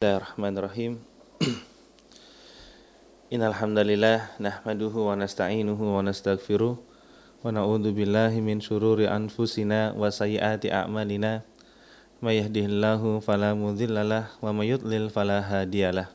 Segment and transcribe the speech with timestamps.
[0.00, 0.96] Bismillahirrahmanirrahim.
[3.36, 10.72] Innal hamdalillah nahmaduhu wa nasta'inuhu wa nastaghfiruh wa na'udzu billahi min shururi anfusina wa sayyiati
[10.72, 11.44] a'malina.
[12.24, 16.08] May yahdihillahu fala mudhillalah wa may yudlil fala hadiyalah.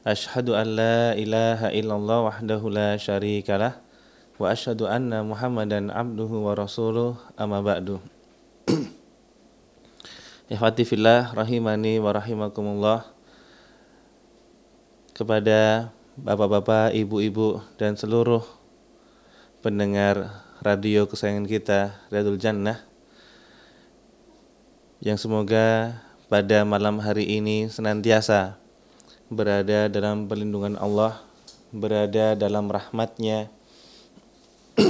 [0.00, 3.76] Ashhadu an la ilaha illallah wahdahu la syarikalah
[4.40, 8.00] wa ashhadu anna Muhammadan abduhu wa rasuluh amma ba'du.
[10.46, 13.02] Ikhwati fillah rahimani wa rahimakumullah.
[15.10, 18.46] Kepada bapak-bapak, ibu-ibu dan seluruh
[19.58, 22.78] pendengar radio kesayangan kita Radul Jannah
[25.02, 25.98] yang semoga
[26.30, 28.54] pada malam hari ini senantiasa
[29.26, 31.26] berada dalam perlindungan Allah,
[31.74, 33.50] berada dalam rahmatnya,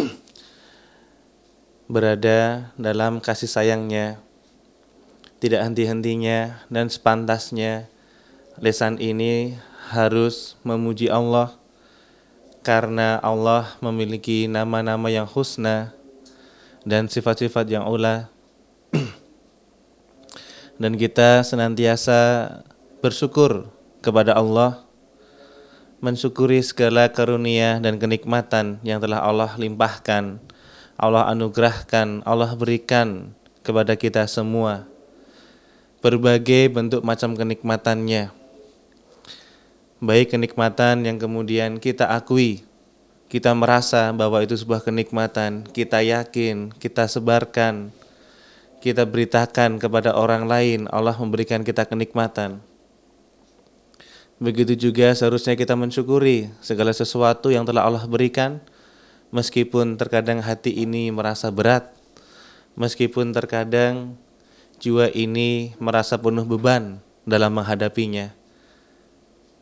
[1.88, 4.20] berada dalam kasih sayangnya,
[5.36, 7.92] tidak henti-hentinya dan sepantasnya
[8.56, 9.60] lesan ini
[9.92, 11.52] harus memuji Allah
[12.65, 15.95] karena Allah memiliki nama-nama yang husna
[16.82, 18.26] dan sifat-sifat yang ula.
[20.82, 22.52] Dan kita senantiasa
[23.00, 23.73] bersyukur
[24.04, 24.84] kepada Allah
[26.04, 30.37] mensyukuri segala karunia dan kenikmatan yang telah Allah limpahkan
[31.00, 33.32] Allah anugerahkan Allah berikan
[33.65, 34.84] kepada kita semua
[36.07, 38.30] berbagai bentuk macam kenikmatannya.
[39.99, 42.62] Baik kenikmatan yang kemudian kita akui,
[43.26, 47.90] kita merasa bahwa itu sebuah kenikmatan, kita yakin, kita sebarkan,
[48.79, 52.62] kita beritakan kepada orang lain, Allah memberikan kita kenikmatan.
[54.38, 58.62] Begitu juga seharusnya kita mensyukuri segala sesuatu yang telah Allah berikan,
[59.34, 61.90] meskipun terkadang hati ini merasa berat,
[62.79, 64.15] meskipun terkadang
[64.77, 68.32] jiwa ini merasa penuh beban dalam menghadapinya.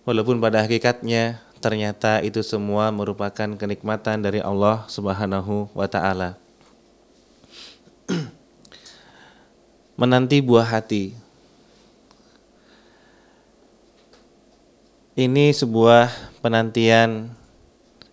[0.04, 6.36] Walaupun pada hakikatnya ternyata itu semua merupakan kenikmatan dari Allah Subhanahu wa taala.
[10.00, 11.16] Menanti buah hati.
[15.14, 16.10] Ini sebuah
[16.42, 17.32] penantian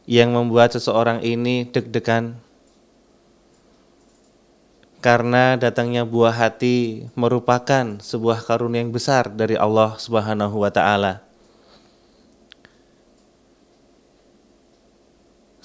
[0.06, 2.38] yang membuat seseorang ini deg-degan
[5.02, 11.26] karena datangnya buah hati merupakan sebuah karunia yang besar dari Allah Subhanahu wa taala.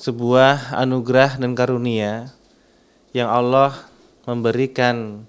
[0.00, 2.32] Sebuah anugerah dan karunia
[3.12, 3.76] yang Allah
[4.24, 5.28] memberikan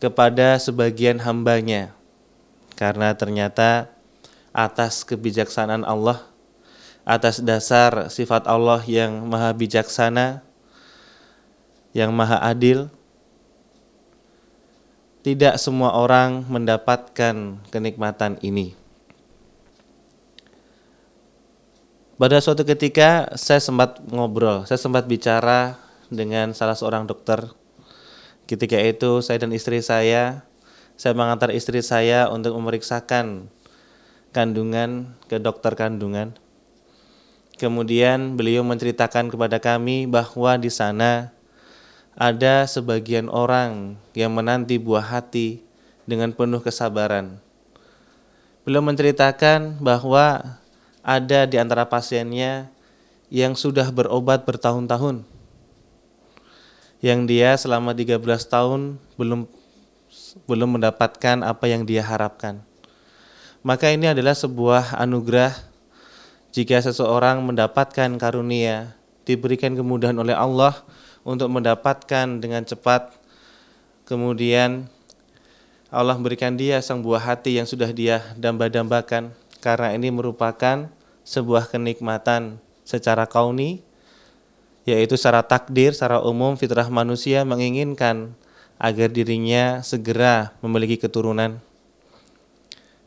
[0.00, 1.92] kepada sebagian hambanya
[2.76, 3.92] karena ternyata
[4.52, 6.24] atas kebijaksanaan Allah
[7.04, 10.40] atas dasar sifat Allah yang maha bijaksana
[11.94, 12.90] yang maha adil.
[15.24, 18.76] Tidak semua orang mendapatkan kenikmatan ini.
[22.14, 25.80] Pada suatu ketika saya sempat ngobrol, saya sempat bicara
[26.12, 27.42] dengan salah seorang dokter.
[28.46, 30.46] Ketika itu saya dan istri saya,
[30.94, 33.50] saya mengantar istri saya untuk memeriksakan
[34.30, 36.38] kandungan ke dokter kandungan.
[37.58, 41.33] Kemudian beliau menceritakan kepada kami bahwa di sana
[42.14, 45.62] ada sebagian orang yang menanti buah hati
[46.06, 47.42] dengan penuh kesabaran.
[48.62, 50.58] Beliau menceritakan bahwa
[51.04, 52.70] ada di antara pasiennya
[53.28, 55.26] yang sudah berobat bertahun-tahun.
[57.04, 58.16] Yang dia selama 13
[58.48, 59.44] tahun belum
[60.48, 62.64] belum mendapatkan apa yang dia harapkan.
[63.60, 65.52] Maka ini adalah sebuah anugerah
[66.54, 68.94] jika seseorang mendapatkan karunia,
[69.26, 70.86] diberikan kemudahan oleh Allah
[71.24, 73.16] untuk mendapatkan dengan cepat.
[74.04, 74.86] Kemudian
[75.88, 79.32] Allah berikan dia sang buah hati yang sudah dia damba-dambakan
[79.64, 80.92] karena ini merupakan
[81.24, 83.80] sebuah kenikmatan secara kauni
[84.84, 88.36] yaitu secara takdir, secara umum fitrah manusia menginginkan
[88.76, 91.56] agar dirinya segera memiliki keturunan.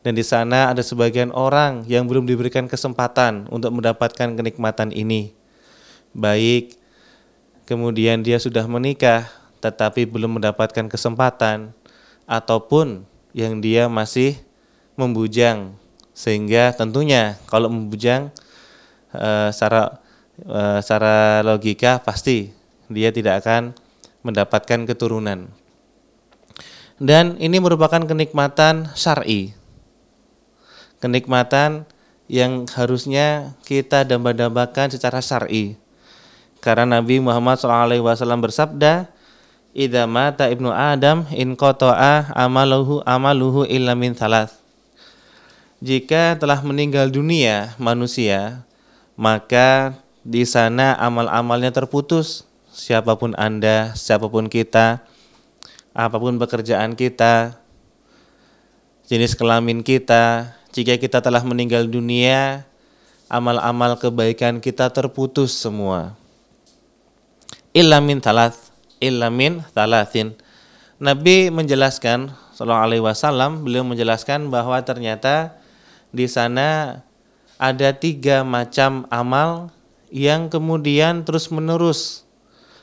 [0.02, 5.34] Dan di sana ada sebagian orang yang belum diberikan kesempatan untuk mendapatkan kenikmatan ini.
[6.14, 6.77] Baik
[7.68, 9.28] kemudian dia sudah menikah
[9.60, 11.76] tetapi belum mendapatkan kesempatan
[12.24, 13.04] ataupun
[13.36, 14.40] yang dia masih
[14.96, 15.76] membujang.
[16.16, 18.32] Sehingga tentunya kalau membujang
[19.12, 20.00] e, secara
[20.40, 22.50] e, secara logika pasti
[22.88, 23.76] dia tidak akan
[24.24, 25.52] mendapatkan keturunan.
[26.98, 29.54] Dan ini merupakan kenikmatan syar'i.
[30.98, 31.86] Kenikmatan
[32.26, 35.78] yang harusnya kita damba-dambakan secara syar'i
[36.58, 39.10] karena Nabi Muhammad SAW bersabda,
[39.74, 44.58] "Idza mata ibnu Adam in qata'a amaluhu amaluhu illa min thalath."
[45.78, 48.66] jika telah meninggal dunia manusia,
[49.14, 49.94] maka
[50.26, 52.46] di sana amal-amalnya terputus.
[52.74, 55.02] Siapa pun Anda, siapa pun kita,
[55.94, 57.58] apa pun pekerjaan kita,
[59.10, 62.62] jenis kelamin kita, jika kita telah meninggal dunia,
[63.26, 66.14] amal-amal kebaikan kita terputus semua.
[67.78, 70.34] Ilamin thalath, ilamin thalathin.
[70.98, 75.54] Nabi menjelaskan sallallahu alaihi wasallam beliau menjelaskan bahwa ternyata
[76.10, 76.98] di sana
[77.54, 79.70] ada tiga macam amal
[80.10, 82.26] yang kemudian terus menerus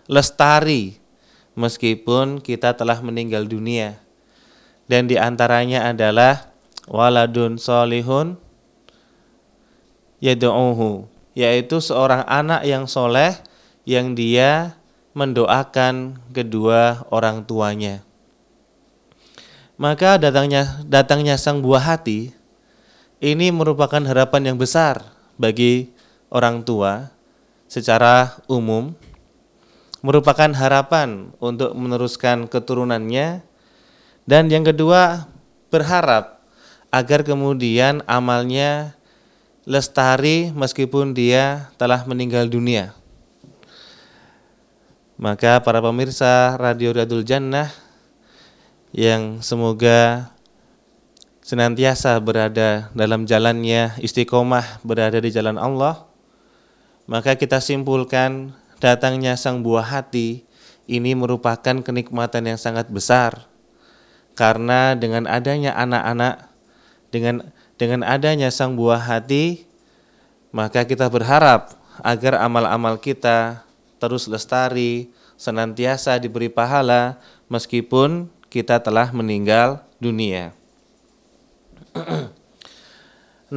[0.07, 0.95] lestari
[1.59, 3.99] meskipun kita telah meninggal dunia.
[4.87, 6.55] Dan di antaranya adalah
[6.87, 8.39] waladun solihun
[11.35, 13.35] yaitu seorang anak yang soleh
[13.83, 14.79] yang dia
[15.15, 18.03] mendoakan kedua orang tuanya.
[19.79, 22.35] Maka datangnya datangnya sang buah hati
[23.23, 25.01] ini merupakan harapan yang besar
[25.39, 25.91] bagi
[26.27, 27.11] orang tua
[27.71, 28.91] secara umum
[30.05, 33.41] merupakan harapan untuk meneruskan keturunannya
[34.27, 35.25] dan yang kedua
[35.73, 36.43] berharap
[36.93, 38.93] agar kemudian amalnya
[39.65, 42.93] lestari meskipun dia telah meninggal dunia.
[45.15, 47.71] Maka para pemirsa Radio Radul Jannah
[48.91, 50.31] yang semoga
[51.39, 56.03] senantiasa berada dalam jalannya istiqomah berada di jalan Allah,
[57.07, 58.51] maka kita simpulkan
[58.83, 60.43] datangnya sang buah hati
[60.83, 63.47] ini merupakan kenikmatan yang sangat besar.
[64.35, 66.51] Karena dengan adanya anak-anak
[67.07, 69.63] dengan dengan adanya sang buah hati
[70.51, 73.64] maka kita berharap agar amal-amal kita
[74.05, 77.17] terus lestari senantiasa diberi pahala
[77.49, 80.53] meskipun kita telah meninggal dunia.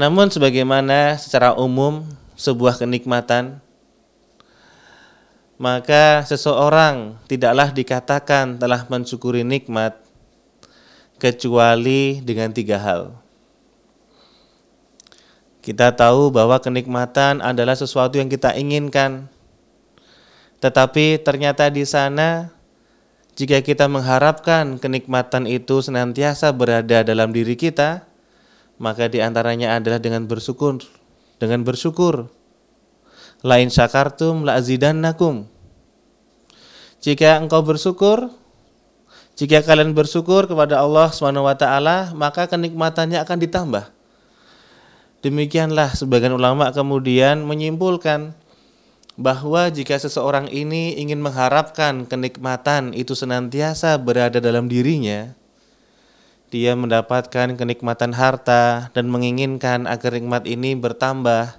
[0.01, 2.09] Namun sebagaimana secara umum
[2.41, 3.61] sebuah kenikmatan
[5.59, 9.99] maka seseorang tidaklah dikatakan telah mensyukuri nikmat
[11.19, 13.19] kecuali dengan tiga hal.
[15.59, 19.27] Kita tahu bahwa kenikmatan adalah sesuatu yang kita inginkan,
[20.59, 22.51] tetapi ternyata di sana,
[23.39, 28.03] jika kita mengharapkan kenikmatan itu senantiasa berada dalam diri kita,
[28.83, 30.83] maka di antaranya adalah dengan bersyukur,
[31.39, 32.27] dengan bersyukur
[33.47, 35.47] lain syakartum la azidannakum.
[36.99, 38.35] Jika engkau bersyukur,
[39.39, 43.85] jika kalian bersyukur kepada Allah Subhanahu wa taala, maka kenikmatannya akan ditambah.
[45.23, 48.35] Demikianlah sebagian ulama kemudian menyimpulkan
[49.19, 55.35] bahwa jika seseorang ini ingin mengharapkan kenikmatan itu senantiasa berada dalam dirinya,
[56.55, 61.59] dia mendapatkan kenikmatan harta dan menginginkan agar nikmat ini bertambah,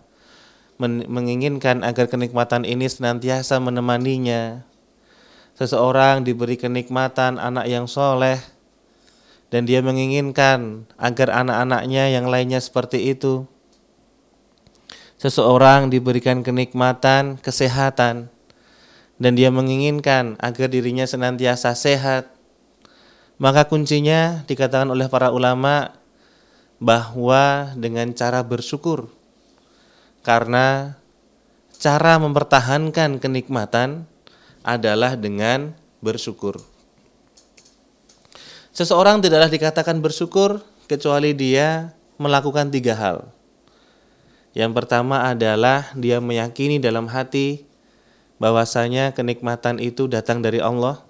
[0.80, 4.64] menginginkan agar kenikmatan ini senantiasa menemaninya.
[5.60, 8.40] Seseorang diberi kenikmatan anak yang soleh
[9.52, 13.44] dan dia menginginkan agar anak-anaknya yang lainnya seperti itu.
[15.20, 18.32] Seseorang diberikan kenikmatan kesehatan
[19.20, 22.32] dan dia menginginkan agar dirinya senantiasa sehat.
[23.36, 25.92] Maka kuncinya dikatakan oleh para ulama
[26.80, 29.12] bahwa dengan cara bersyukur
[30.24, 30.96] karena
[31.76, 34.08] cara mempertahankan kenikmatan
[34.64, 36.64] adalah dengan bersyukur.
[38.72, 43.39] Seseorang tidaklah dikatakan bersyukur kecuali dia melakukan tiga hal.
[44.58, 47.70] Yang pertama adalah dia meyakini dalam hati
[48.42, 51.02] bahwasanya kenikmatan itu datang dari Allah.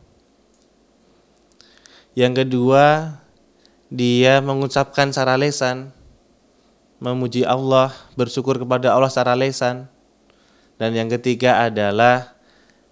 [2.17, 3.15] Yang kedua,
[3.87, 5.95] dia mengucapkan secara lesan
[6.99, 9.87] memuji Allah, bersyukur kepada Allah secara lesan.
[10.79, 12.35] Dan yang ketiga adalah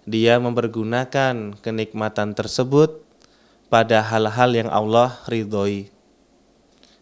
[0.08, 3.04] dia mempergunakan kenikmatan tersebut
[3.68, 5.92] pada hal-hal yang Allah ridhoi.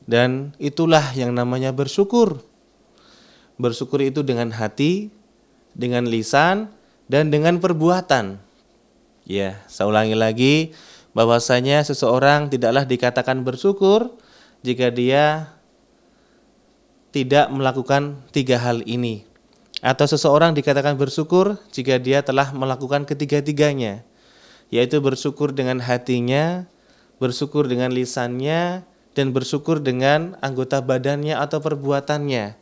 [0.06, 2.42] Dan itulah yang namanya bersyukur.
[3.56, 5.08] Bersyukur itu dengan hati,
[5.72, 6.68] dengan lisan,
[7.08, 8.40] dan dengan perbuatan.
[9.26, 10.54] Ya, saya ulangi lagi
[11.16, 14.12] bahwasanya seseorang tidaklah dikatakan bersyukur
[14.60, 15.56] jika dia
[17.16, 19.24] tidak melakukan tiga hal ini.
[19.80, 24.04] Atau seseorang dikatakan bersyukur jika dia telah melakukan ketiga-tiganya,
[24.68, 26.68] yaitu bersyukur dengan hatinya,
[27.16, 28.84] bersyukur dengan lisannya,
[29.16, 32.56] dan bersyukur dengan anggota badannya atau perbuatannya,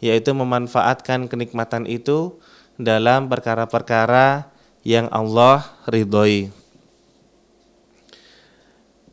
[0.00, 2.40] yaitu memanfaatkan kenikmatan itu
[2.80, 4.48] dalam perkara-perkara
[4.82, 6.48] yang Allah ridhoi.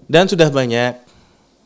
[0.08, 1.04] Dan sudah banyak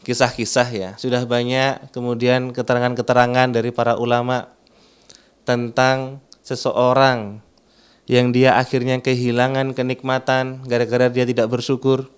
[0.02, 0.90] kisah-kisah ya.
[0.98, 4.50] Sudah banyak kemudian keterangan-keterangan dari para ulama
[5.46, 7.42] tentang seseorang
[8.10, 12.10] yang dia akhirnya kehilangan kenikmatan gara-gara dia tidak bersyukur.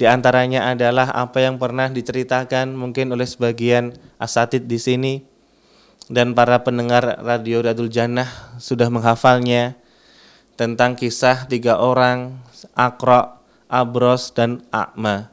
[0.00, 5.14] Di antaranya adalah apa yang pernah diceritakan mungkin oleh sebagian asatid di sini.
[6.08, 9.76] Dan para pendengar radio Radul Jannah sudah menghafalnya
[10.56, 12.40] tentang kisah tiga orang
[12.72, 15.28] Akro, Abros, dan Akma.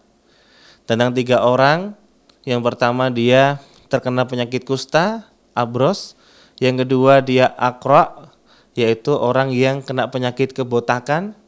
[0.84, 1.96] Tentang tiga orang,
[2.44, 6.20] yang pertama dia terkena penyakit kusta, Abros,
[6.60, 8.28] yang kedua dia Akro,
[8.76, 11.40] yaitu orang yang kena penyakit kebotakan,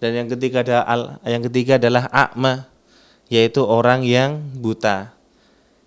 [0.00, 2.64] dan yang ketiga adalah yang ketiga adalah akma,
[3.28, 5.12] yaitu orang yang buta.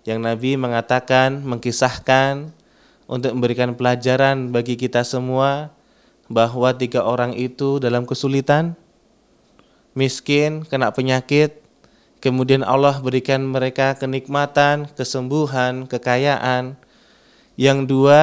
[0.06, 2.54] Yang Nabi mengatakan, mengkisahkan
[3.10, 5.74] untuk memberikan pelajaran bagi kita semua
[6.30, 8.78] bahwa tiga orang itu dalam kesulitan,
[9.98, 11.58] miskin, kena penyakit,
[12.22, 16.78] kemudian Allah berikan mereka kenikmatan, kesembuhan, kekayaan.
[17.58, 18.22] Yang dua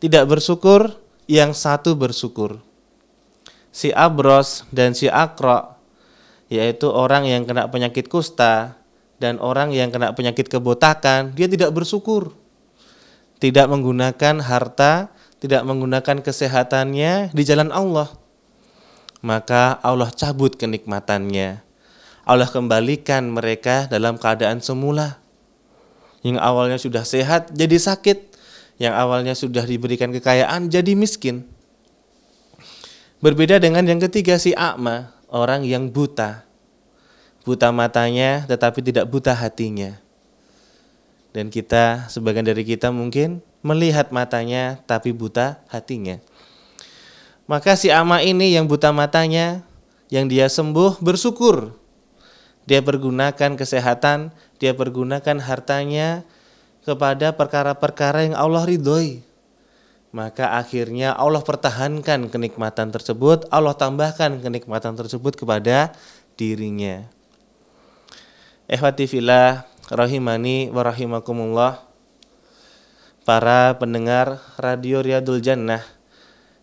[0.00, 0.96] tidak bersyukur,
[1.28, 2.67] yang satu bersyukur
[3.74, 5.76] si Abros dan si Akro
[6.48, 8.80] yaitu orang yang kena penyakit kusta
[9.20, 12.32] dan orang yang kena penyakit kebotakan dia tidak bersyukur.
[13.38, 18.10] Tidak menggunakan harta tidak menggunakan kesehatannya di jalan Allah.
[19.22, 21.62] Maka Allah cabut kenikmatannya.
[22.28, 25.18] Allah kembalikan mereka dalam keadaan semula.
[26.22, 28.34] Yang awalnya sudah sehat jadi sakit.
[28.78, 31.46] Yang awalnya sudah diberikan kekayaan jadi miskin
[33.18, 36.46] Berbeda dengan yang ketiga si Akma, orang yang buta.
[37.42, 39.98] Buta matanya tetapi tidak buta hatinya.
[41.34, 46.22] Dan kita, sebagian dari kita mungkin melihat matanya tapi buta hatinya.
[47.50, 49.66] Maka si Ama ini yang buta matanya,
[50.14, 51.74] yang dia sembuh bersyukur.
[52.70, 54.30] Dia pergunakan kesehatan,
[54.62, 56.22] dia pergunakan hartanya
[56.86, 59.26] kepada perkara-perkara yang Allah ridhoi
[60.08, 65.92] maka akhirnya Allah pertahankan kenikmatan tersebut, Allah tambahkan kenikmatan tersebut kepada
[66.40, 67.04] dirinya.
[68.68, 71.84] Ehwati filah rahimani wa rahimakumullah.
[73.28, 75.84] Para pendengar Radio Riyadul Jannah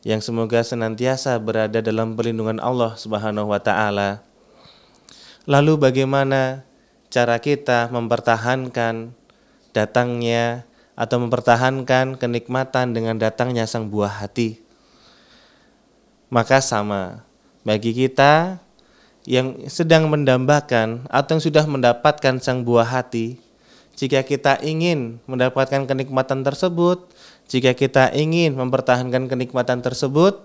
[0.02, 4.26] yang semoga senantiasa berada dalam perlindungan Allah Subhanahu wa taala.
[5.46, 6.66] Lalu bagaimana
[7.14, 9.14] cara kita mempertahankan
[9.78, 14.64] datangnya atau mempertahankan kenikmatan dengan datangnya sang buah hati.
[16.32, 17.28] Maka sama
[17.68, 18.64] bagi kita
[19.28, 23.38] yang sedang mendambakan atau yang sudah mendapatkan sang buah hati,
[23.96, 27.12] jika kita ingin mendapatkan kenikmatan tersebut,
[27.48, 30.44] jika kita ingin mempertahankan kenikmatan tersebut,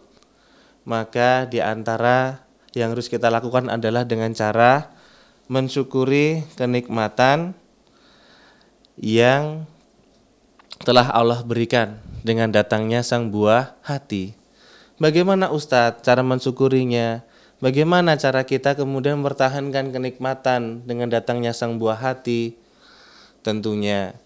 [0.87, 4.95] maka di antara yang harus kita lakukan adalah dengan cara
[5.51, 7.59] mensyukuri kenikmatan
[8.95, 9.67] yang
[10.81, 14.33] telah Allah berikan dengan datangnya sang buah hati.
[14.97, 17.21] Bagaimana Ustadz cara mensyukurinya?
[17.61, 22.57] Bagaimana cara kita kemudian mempertahankan kenikmatan dengan datangnya sang buah hati?
[23.45, 24.17] Tentunya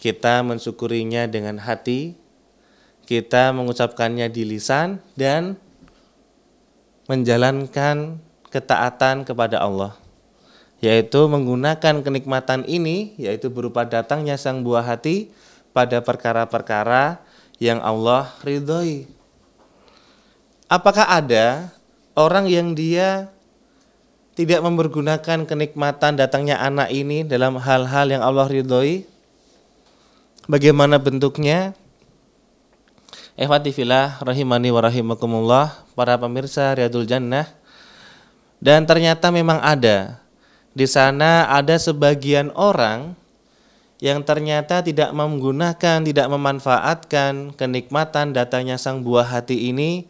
[0.00, 2.16] kita mensyukurinya dengan hati,
[3.04, 5.60] kita mengucapkannya di lisan dan
[7.08, 9.96] menjalankan ketaatan kepada Allah
[10.78, 15.34] yaitu menggunakan kenikmatan ini yaitu berupa datangnya sang buah hati
[15.78, 17.22] pada perkara-perkara
[17.62, 19.06] yang Allah ridhoi.
[20.66, 21.70] Apakah ada
[22.18, 23.30] orang yang dia
[24.34, 29.06] tidak mempergunakan kenikmatan datangnya anak ini dalam hal-hal yang Allah ridhoi?
[30.50, 31.78] Bagaimana bentuknya?
[33.38, 37.46] Ehwati filah rahimani wa rahimakumullah para pemirsa Riyadul Jannah
[38.58, 40.18] dan ternyata memang ada
[40.74, 43.17] di sana ada sebagian orang
[43.98, 50.06] yang ternyata tidak menggunakan, tidak memanfaatkan kenikmatan datanya sang buah hati ini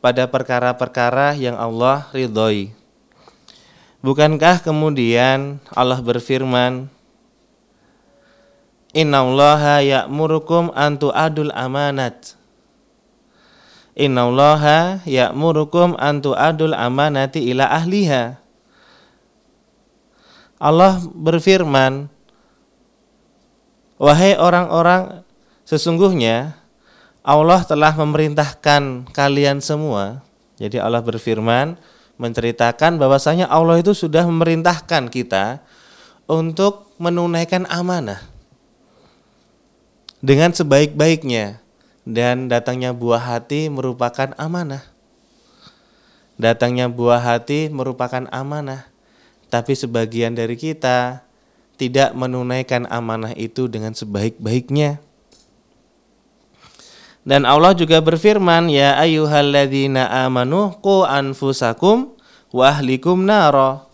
[0.00, 2.72] pada perkara-perkara yang Allah ridhoi.
[4.00, 6.88] Bukankah kemudian Allah berfirman,
[8.96, 12.32] Innallaha ya'murukum antu adul amanat.
[13.92, 18.40] Innallaha ya'murukum antu adul amanati ila ahliha.
[20.56, 22.08] Allah berfirman,
[23.96, 25.24] Wahai orang-orang,
[25.64, 26.60] sesungguhnya
[27.26, 30.22] Allah telah memerintahkan kalian semua.
[30.60, 31.74] Jadi Allah berfirman
[32.16, 35.60] menceritakan bahwasanya Allah itu sudah memerintahkan kita
[36.30, 38.20] untuk menunaikan amanah
[40.24, 41.60] dengan sebaik-baiknya
[42.06, 44.86] dan datangnya buah hati merupakan amanah.
[46.38, 48.86] Datangnya buah hati merupakan amanah
[49.50, 51.25] tapi sebagian dari kita
[51.76, 55.00] tidak menunaikan amanah itu dengan sebaik-baiknya.
[57.26, 62.14] Dan Allah juga berfirman, "Ya ayyuhalladzina amanu qu anfusakum
[62.54, 63.84] wa ahlikum nara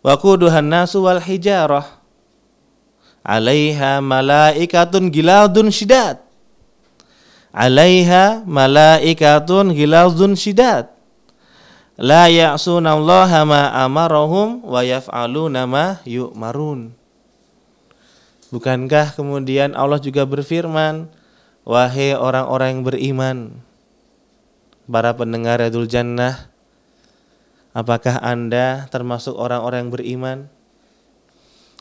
[0.00, 1.84] wa quduhan nasu wal hijarah
[3.20, 6.24] 'alaiha malaikatun giladun syidad."
[7.52, 10.95] 'alaiha malaikatun giladun syidad
[11.96, 16.92] la ya'sunallaha ma amarahum wa yaf'aluna ma yu'marun.
[18.52, 21.10] Bukankah kemudian Allah juga berfirman,
[21.66, 23.38] Wahai orang-orang yang beriman,
[24.86, 26.46] para pendengar Radul Jannah,
[27.74, 30.38] apakah Anda termasuk orang-orang yang beriman?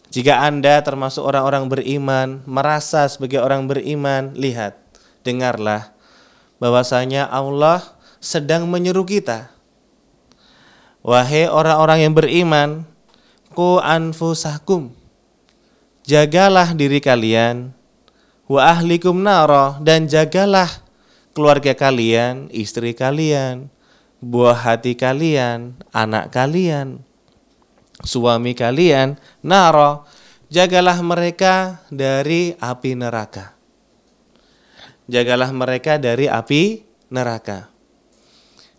[0.10, 4.74] Jika Anda termasuk orang-orang beriman, merasa sebagai orang beriman, lihat,
[5.22, 5.94] dengarlah
[6.58, 7.84] bahwasanya Allah
[8.18, 9.54] sedang menyeru kita.
[11.06, 12.82] Wahai orang-orang yang beriman,
[13.54, 14.90] ku anfusakum.
[16.02, 17.70] Jagalah diri kalian
[18.50, 20.70] wa ahlikum nara dan jagalah
[21.38, 23.70] keluarga kalian, istri kalian,
[24.18, 27.06] buah hati kalian, anak kalian,
[28.02, 30.02] suami kalian, nara
[30.50, 33.54] jagalah mereka dari api neraka.
[35.06, 36.82] Jagalah mereka dari api
[37.14, 37.75] neraka.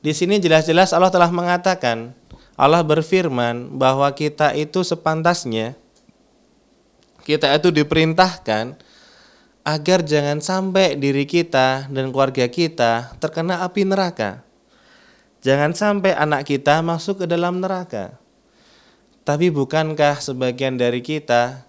[0.06, 2.14] Di sini jelas-jelas Allah telah mengatakan,
[2.54, 5.74] Allah berfirman bahwa kita itu sepantasnya
[7.26, 8.78] kita itu diperintahkan
[9.66, 14.46] agar jangan sampai diri kita dan keluarga kita terkena api neraka.
[15.42, 18.14] Jangan sampai anak kita masuk ke dalam neraka.
[19.26, 21.66] Tapi bukankah sebagian dari kita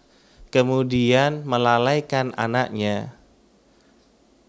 [0.53, 3.16] kemudian melalaikan anaknya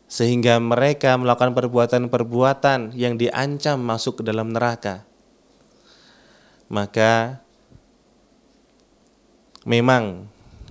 [0.09, 5.05] sehingga mereka melakukan perbuatan-perbuatan yang diancam masuk ke dalam neraka?
[6.73, 7.45] Maka
[9.69, 10.29] memang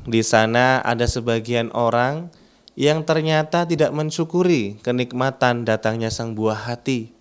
[0.10, 2.34] di sana ada sebagian orang
[2.78, 7.14] yang ternyata tidak mensyukuri kenikmatan datangnya sang buah hati.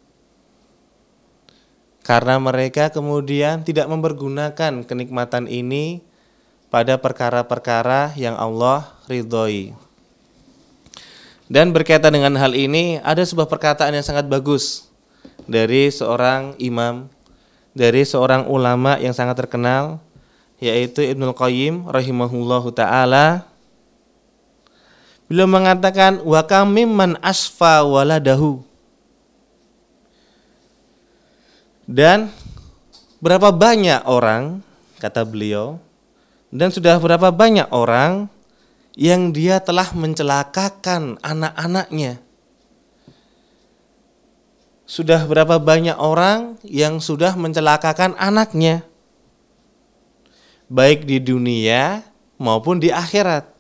[2.05, 6.05] Karena mereka kemudian tidak mempergunakan kenikmatan ini
[6.71, 9.86] pada perkara-perkara yang Allah ridhoi.
[11.47, 14.91] Dan berkaitan dengan hal ini ada sebuah perkataan yang sangat bagus
[15.47, 17.07] dari seorang imam,
[17.71, 20.03] dari seorang ulama yang sangat terkenal
[20.59, 23.47] yaitu Ibnu Qayyim rahimahullahu taala
[25.27, 26.39] Beliau mengatakan wa
[26.87, 28.63] man asfa waladahu.
[31.87, 32.31] Dan
[33.19, 34.63] berapa banyak orang
[34.99, 35.79] kata beliau
[36.51, 38.27] dan sudah berapa banyak orang
[38.97, 42.19] yang dia telah mencelakakan anak-anaknya.
[44.87, 48.87] Sudah berapa banyak orang yang sudah mencelakakan anaknya
[50.67, 52.03] baik di dunia
[52.39, 53.57] maupun di akhirat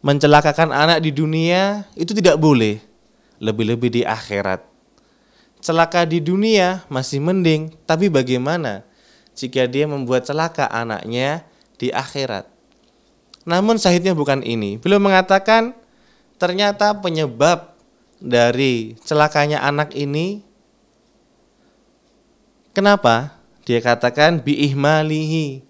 [0.00, 2.80] mencelakakan anak di dunia itu tidak boleh,
[3.36, 4.64] lebih-lebih di akhirat.
[5.60, 8.80] Celaka di dunia masih mending, tapi bagaimana
[9.36, 11.44] jika dia membuat celaka anaknya
[11.76, 12.48] di akhirat?
[13.48, 14.76] Namun sahidnya bukan ini.
[14.76, 15.72] Beliau mengatakan
[16.36, 17.72] ternyata penyebab
[18.20, 20.44] dari celakanya anak ini
[22.76, 23.40] kenapa?
[23.64, 25.62] Dia katakan biihmalihi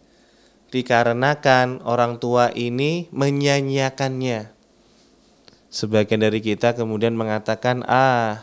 [0.70, 4.54] dikarenakan orang tua ini menyanyiakannya.
[5.70, 8.42] Sebagian dari kita kemudian mengatakan, ah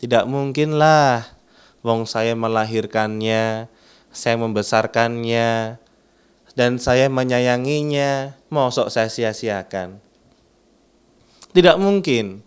[0.00, 1.28] tidak mungkinlah,
[1.84, 3.68] wong saya melahirkannya,
[4.12, 5.76] saya membesarkannya,
[6.52, 10.00] dan saya menyayanginya, mosok saya sia-siakan.
[11.52, 12.44] Tidak mungkin.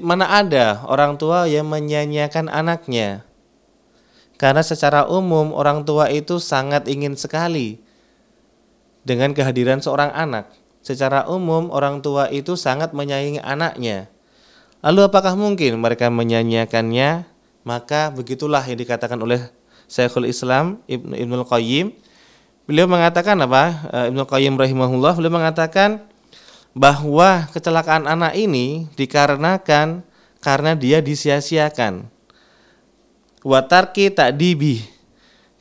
[0.00, 3.28] Mana ada orang tua yang menyanyiakan anaknya?
[4.40, 7.78] Karena secara umum orang tua itu sangat ingin sekali
[9.04, 10.50] dengan kehadiran seorang anak.
[10.82, 14.10] Secara umum orang tua itu sangat menyayangi anaknya.
[14.82, 17.28] Lalu apakah mungkin mereka menyanyiakannya?
[17.62, 19.46] Maka begitulah yang dikatakan oleh
[19.86, 21.94] Syekhul Islam Ibnu Ibnu Qayyim.
[22.64, 23.64] Beliau mengatakan apa?
[23.90, 26.02] Eh, Ibnu Qayyim rahimahullah beliau mengatakan
[26.72, 30.06] bahwa kecelakaan anak ini dikarenakan
[30.40, 32.06] karena dia disia-siakan.
[33.42, 34.80] Watarki tak dibi.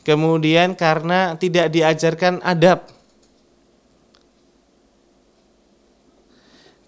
[0.01, 2.89] Kemudian karena tidak diajarkan adab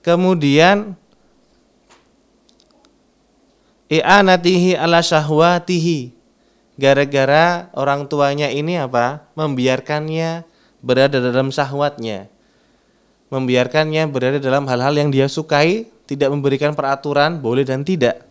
[0.04, 1.00] Kemudian
[3.88, 6.12] i'anatihi ala syahwatihi.
[6.74, 9.30] Gara-gara orang tuanya ini apa?
[9.38, 10.42] Membiarkannya
[10.82, 12.28] berada dalam syahwatnya.
[13.30, 18.26] Membiarkannya berada dalam hal-hal yang dia sukai, tidak memberikan peraturan boleh dan tidak.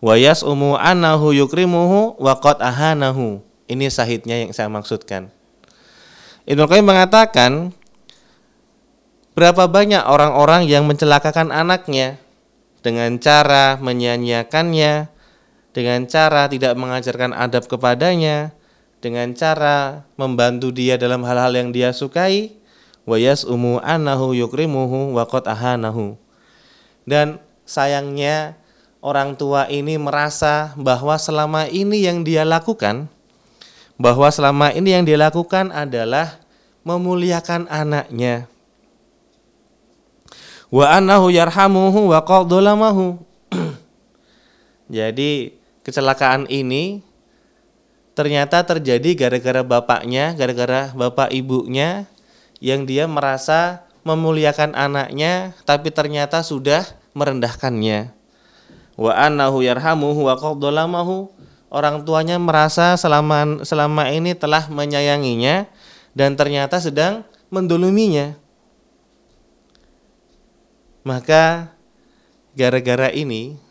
[0.00, 3.40] Wa yas'umu annahu yukrimuhu wa ahanahu.
[3.66, 5.32] Ini sahidnya yang saya maksudkan.
[6.46, 7.74] Ibnu Qayyim mengatakan
[9.34, 12.22] berapa banyak orang-orang yang mencelakakan anaknya
[12.86, 15.10] dengan cara menyanyiakannya,
[15.76, 18.56] dengan cara tidak mengajarkan adab kepadanya,
[19.04, 22.56] dengan cara membantu dia dalam hal-hal yang dia sukai,
[23.04, 26.16] wa yas'umu annahu yukrimuhu wa qad ahanahu.
[27.04, 27.36] Dan
[27.68, 28.56] sayangnya
[29.04, 33.12] orang tua ini merasa bahwa selama ini yang dia lakukan
[33.96, 36.40] bahwa selama ini yang dia lakukan adalah
[36.84, 38.48] memuliakan anaknya.
[40.68, 43.16] Wa annahu yarhamuhu wa qadulamahu.
[44.96, 47.06] Jadi kecelakaan ini
[48.18, 52.10] ternyata terjadi gara-gara bapaknya, gara-gara bapak ibunya
[52.58, 56.82] yang dia merasa memuliakan anaknya tapi ternyata sudah
[57.14, 58.10] merendahkannya.
[58.98, 61.30] Wa annahu yarhamuhu wa qaddalamahu
[61.70, 65.70] orang tuanya merasa selama selama ini telah menyayanginya
[66.18, 68.34] dan ternyata sedang menduluminya.
[71.06, 71.70] Maka
[72.58, 73.65] gara-gara ini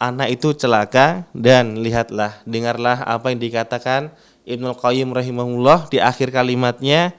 [0.00, 4.10] anak itu celaka dan lihatlah dengarlah apa yang dikatakan
[4.48, 7.12] Ibnu Qayyim rahimahullah di akhir kalimatnya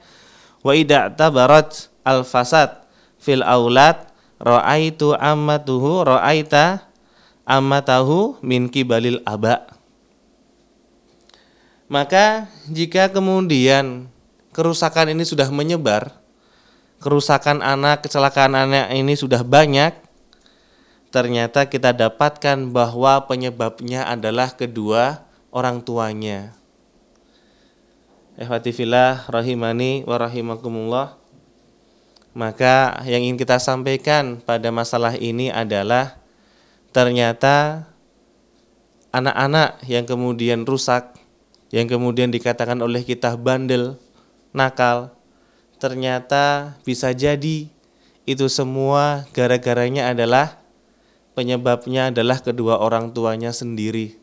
[0.66, 2.82] wa idza tabarat al fasad
[3.22, 4.10] fil aulad
[4.42, 6.90] ra'aitu ammatuhu ra'aita
[7.86, 9.62] tahu min kibalil aba.
[11.86, 14.08] Maka jika kemudian
[14.50, 16.08] kerusakan ini sudah menyebar,
[17.04, 19.92] kerusakan anak, kecelakaan anak ini sudah banyak,
[21.12, 26.56] ternyata kita dapatkan bahwa penyebabnya adalah kedua orang tuanya.
[28.40, 31.20] Ehwatifillah rahimani wa rahimakumullah.
[32.32, 36.16] Maka yang ingin kita sampaikan pada masalah ini adalah
[36.88, 37.84] ternyata
[39.12, 41.12] anak-anak yang kemudian rusak,
[41.68, 44.00] yang kemudian dikatakan oleh kita bandel,
[44.56, 45.12] nakal,
[45.76, 47.68] ternyata bisa jadi
[48.24, 50.61] itu semua gara-garanya adalah
[51.32, 54.16] penyebabnya adalah kedua orang tuanya sendiri.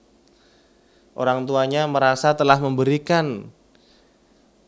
[1.17, 3.51] Orang tuanya merasa telah memberikan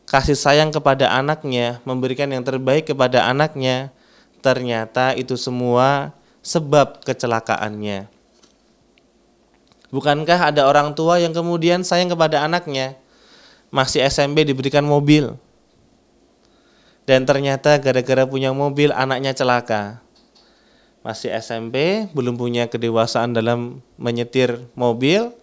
[0.04, 3.88] kasih sayang kepada anaknya, memberikan yang terbaik kepada anaknya,
[4.44, 6.12] ternyata itu semua
[6.44, 8.10] sebab kecelakaannya.
[9.88, 13.00] Bukankah ada orang tua yang kemudian sayang kepada anaknya,
[13.72, 15.36] masih SMP diberikan mobil,
[17.08, 20.04] dan ternyata gara-gara punya mobil anaknya celaka.
[21.02, 25.34] Masih SMP, belum punya kedewasaan dalam menyetir mobil,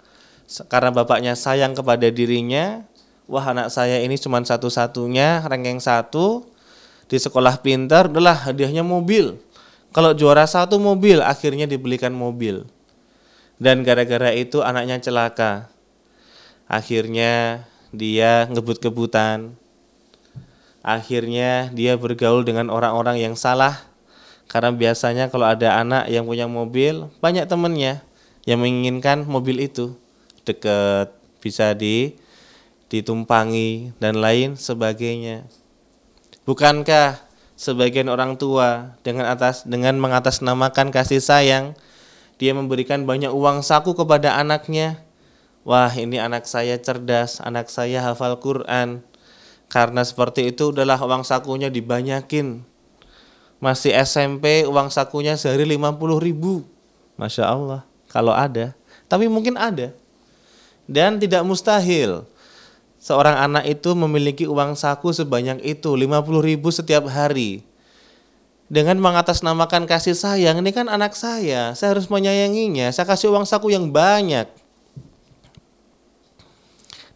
[0.71, 2.87] karena bapaknya sayang kepada dirinya,
[3.27, 6.47] wah anak saya ini cuma satu-satunya, ranking satu,
[7.11, 9.35] di sekolah pintar, adalah hadiahnya mobil
[9.89, 12.69] kalau juara satu mobil, akhirnya dibelikan mobil.
[13.57, 15.65] Dan gara-gara itu anaknya celaka.
[16.69, 19.57] Akhirnya dia ngebut-kebutan.
[20.85, 23.88] Akhirnya dia bergaul dengan orang-orang yang salah.
[24.49, 28.01] Karena biasanya kalau ada anak yang punya mobil, banyak temennya
[28.49, 29.93] yang menginginkan mobil itu.
[30.41, 32.17] Deket, bisa di
[32.89, 35.45] ditumpangi dan lain sebagainya.
[36.49, 41.75] Bukankah sebagian orang tua dengan atas dengan mengatasnamakan kasih sayang
[42.39, 45.03] dia memberikan banyak uang saku kepada anaknya
[45.67, 49.03] wah ini anak saya cerdas anak saya hafal Quran
[49.67, 52.63] karena seperti itu udahlah uang sakunya dibanyakin
[53.59, 56.63] masih SMP uang sakunya sehari 50 ribu.
[57.19, 58.73] Masya Allah kalau ada.
[59.11, 59.91] Tapi mungkin ada.
[60.89, 62.25] Dan tidak mustahil.
[62.99, 66.09] Seorang anak itu memiliki uang saku sebanyak itu 50
[66.43, 67.63] ribu setiap hari.
[68.69, 71.73] Dengan mengatasnamakan kasih sayang ini kan anak saya.
[71.73, 72.91] Saya harus menyayanginya.
[72.91, 74.45] Saya kasih uang saku yang banyak.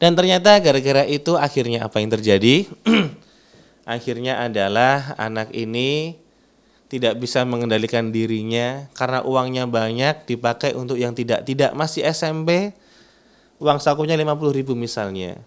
[0.02, 2.68] Dan ternyata gara-gara itu akhirnya apa yang terjadi?
[3.84, 6.23] Akhirnya adalah anak ini
[6.94, 12.78] tidak bisa mengendalikan dirinya karena uangnya banyak dipakai untuk yang tidak-tidak masih SMP
[13.58, 15.42] uang sakunya 50 ribu misalnya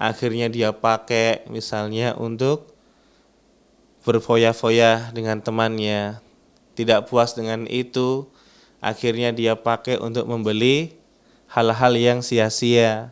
[0.00, 2.76] akhirnya dia pakai misalnya untuk
[4.06, 6.22] berfoya-foya dengan temannya.
[6.78, 8.30] Tidak puas dengan itu,
[8.78, 10.94] akhirnya dia pakai untuk membeli
[11.50, 13.10] hal-hal yang sia-sia.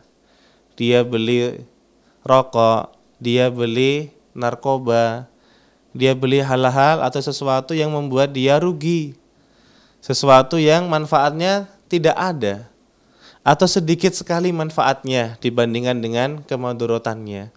[0.79, 1.67] Dia beli
[2.23, 5.27] rokok, dia beli narkoba,
[5.95, 9.15] dia beli hal-hal atau sesuatu yang membuat dia rugi.
[10.03, 12.67] Sesuatu yang manfaatnya tidak ada
[13.47, 17.47] atau sedikit sekali manfaatnya dibandingkan dengan kemadorotannya.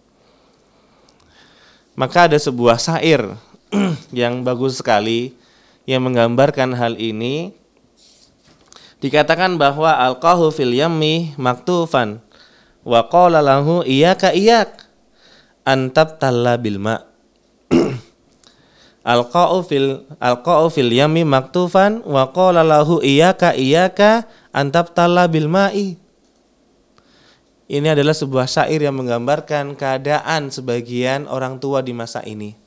[1.99, 3.35] Maka ada sebuah syair
[4.15, 5.35] yang bagus sekali
[5.83, 7.51] yang menggambarkan hal ini.
[9.03, 12.23] Dikatakan bahwa alqahu fil yammi maktufan
[12.87, 14.87] wa qala lahu iyyaka iyyak
[15.67, 17.08] antab talla bil ma
[19.03, 25.99] alqa'u fil alqa'u fil yami maktufan wa qala lahu iyyaka iyyaka antab talla bil ma'i
[27.69, 32.57] ini adalah sebuah syair yang menggambarkan keadaan sebagian orang tua di masa ini.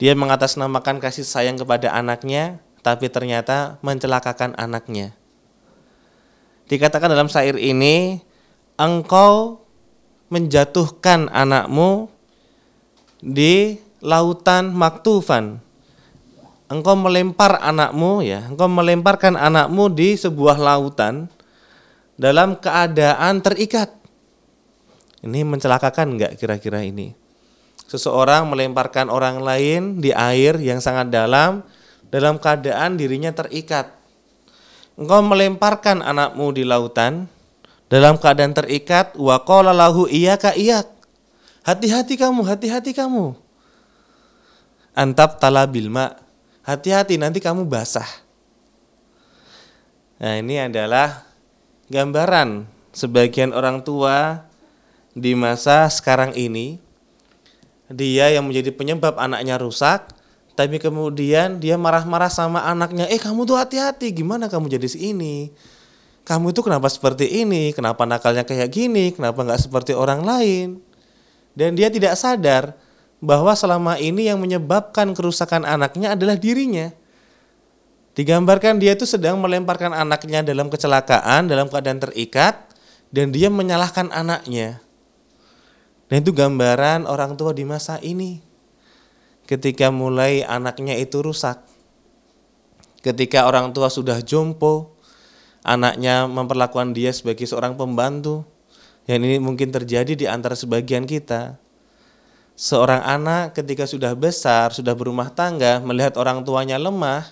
[0.00, 5.12] Dia mengatasnamakan kasih sayang kepada anaknya, tapi ternyata mencelakakan anaknya.
[6.72, 8.24] Dikatakan dalam syair ini,
[8.80, 9.60] engkau
[10.32, 12.08] menjatuhkan anakmu
[13.20, 15.62] di lautan maktufan.
[16.66, 21.30] Engkau melempar anakmu ya, engkau melemparkan anakmu di sebuah lautan
[22.18, 23.92] dalam keadaan terikat.
[25.22, 27.14] Ini mencelakakan enggak kira-kira ini?
[27.86, 31.62] Seseorang melemparkan orang lain di air yang sangat dalam
[32.12, 34.02] dalam keadaan dirinya terikat
[35.00, 37.26] engkau melemparkan anakmu di lautan
[37.88, 40.88] dalam keadaan terikat wa qala lahu iyyaka iyyak
[41.64, 43.36] hati-hati kamu hati-hati kamu
[44.92, 46.16] antab talabil ma
[46.64, 48.08] hati-hati nanti kamu basah
[50.22, 51.26] nah ini adalah
[51.90, 54.46] gambaran sebagian orang tua
[55.12, 56.80] di masa sekarang ini
[57.92, 60.12] dia yang menjadi penyebab anaknya rusak
[60.52, 65.48] tapi kemudian dia marah-marah sama anaknya, eh kamu tuh hati-hati, gimana kamu jadi ini?
[66.22, 67.72] Kamu itu kenapa seperti ini?
[67.72, 69.10] Kenapa nakalnya kayak gini?
[69.16, 70.78] Kenapa nggak seperti orang lain?
[71.56, 72.76] Dan dia tidak sadar
[73.22, 76.90] bahwa selama ini yang menyebabkan kerusakan anaknya adalah dirinya.
[78.18, 82.58] Digambarkan dia itu sedang melemparkan anaknya dalam kecelakaan, dalam keadaan terikat,
[83.14, 84.82] dan dia menyalahkan anaknya.
[86.10, 88.52] Dan itu gambaran orang tua di masa ini
[89.46, 91.62] ketika mulai anaknya itu rusak.
[93.00, 94.98] Ketika orang tua sudah jompo,
[95.66, 98.46] anaknya memperlakukan dia sebagai seorang pembantu.
[99.08, 101.61] Yang ini mungkin terjadi di antara sebagian kita.
[102.62, 107.26] Seorang anak ketika sudah besar, sudah berumah tangga, melihat orang tuanya lemah,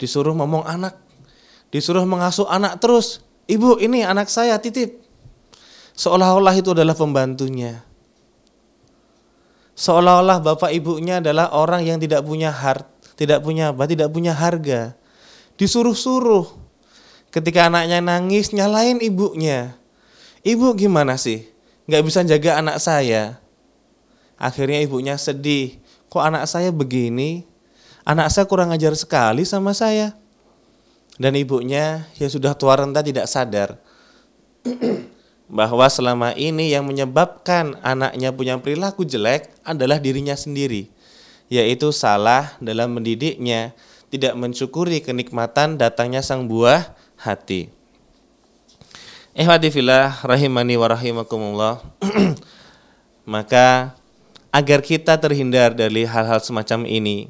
[0.00, 0.96] disuruh ngomong anak,
[1.68, 3.20] disuruh mengasuh anak terus.
[3.44, 5.04] Ibu, ini anak saya titip.
[5.92, 7.84] Seolah-olah itu adalah pembantunya
[9.78, 12.84] seolah-olah bapak ibunya adalah orang yang tidak punya hart,
[13.14, 14.98] tidak punya apa, tidak punya harga.
[15.54, 16.66] Disuruh-suruh.
[17.30, 19.78] Ketika anaknya nangis, nyalain ibunya.
[20.42, 21.46] Ibu gimana sih?
[21.86, 23.38] Gak bisa jaga anak saya.
[24.38, 25.76] Akhirnya ibunya sedih.
[26.08, 27.44] Kok anak saya begini?
[28.06, 30.16] Anak saya kurang ajar sekali sama saya.
[31.18, 33.74] Dan ibunya ya sudah tua renta tidak sadar
[35.58, 40.86] bahwa selama ini yang menyebabkan anaknya punya perilaku jelek adalah dirinya sendiri,
[41.50, 43.74] yaitu salah dalam mendidiknya,
[44.14, 47.74] tidak mensyukuri kenikmatan datangnya sang buah hati.
[49.34, 51.74] Ehwadifillah rahimani wa rahimakumullah.
[53.28, 53.97] Maka
[54.48, 57.28] agar kita terhindar dari hal-hal semacam ini,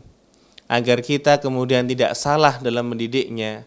[0.71, 3.67] agar kita kemudian tidak salah dalam mendidiknya,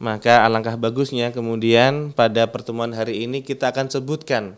[0.00, 4.56] maka alangkah bagusnya kemudian pada pertemuan hari ini kita akan sebutkan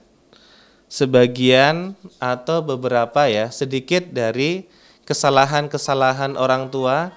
[0.92, 4.68] sebagian atau beberapa ya sedikit dari
[5.08, 7.10] kesalahan-kesalahan orang tua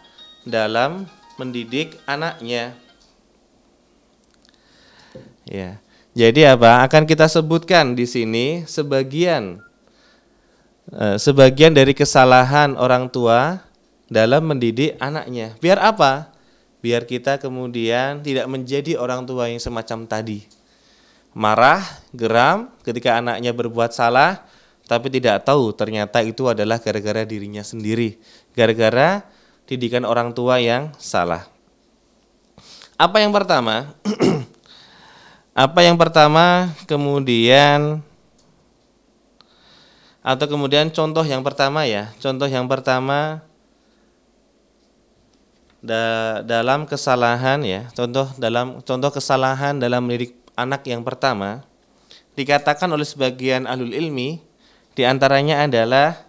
[0.48, 2.74] dalam mendidik anaknya.
[5.46, 5.78] Ya.
[6.16, 6.88] Jadi apa?
[6.88, 9.60] Akan kita sebutkan di sini sebagian
[11.18, 13.64] sebagian dari kesalahan orang tua
[14.10, 15.58] dalam mendidik anaknya.
[15.58, 16.36] Biar apa?
[16.86, 20.46] biar kita kemudian tidak menjadi orang tua yang semacam tadi.
[21.34, 21.82] Marah,
[22.14, 24.46] geram ketika anaknya berbuat salah,
[24.86, 28.22] tapi tidak tahu ternyata itu adalah gara-gara dirinya sendiri,
[28.54, 29.26] gara-gara
[29.66, 31.50] didikan orang tua yang salah.
[33.02, 33.98] Apa yang pertama?
[35.66, 38.06] Apa yang pertama kemudian
[40.26, 43.46] atau kemudian contoh yang pertama ya, contoh yang pertama
[45.86, 51.62] da dalam kesalahan ya contoh dalam contoh kesalahan dalam mendidik anak yang pertama
[52.34, 54.42] dikatakan oleh sebagian ahlul ilmi
[54.98, 56.26] di antaranya adalah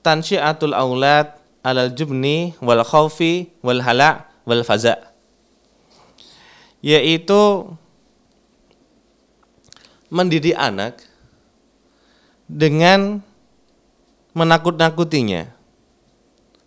[0.00, 4.96] tansyiatul aulad alal jubni wal khaufi wal hala wal faza.
[6.78, 7.66] Yaitu
[10.08, 11.02] mendidik anak
[12.48, 13.20] dengan
[14.32, 15.58] menakut-nakutinya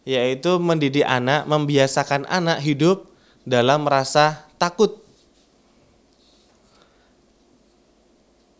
[0.05, 3.05] yaitu mendidik anak, membiasakan anak hidup
[3.45, 5.01] dalam rasa takut.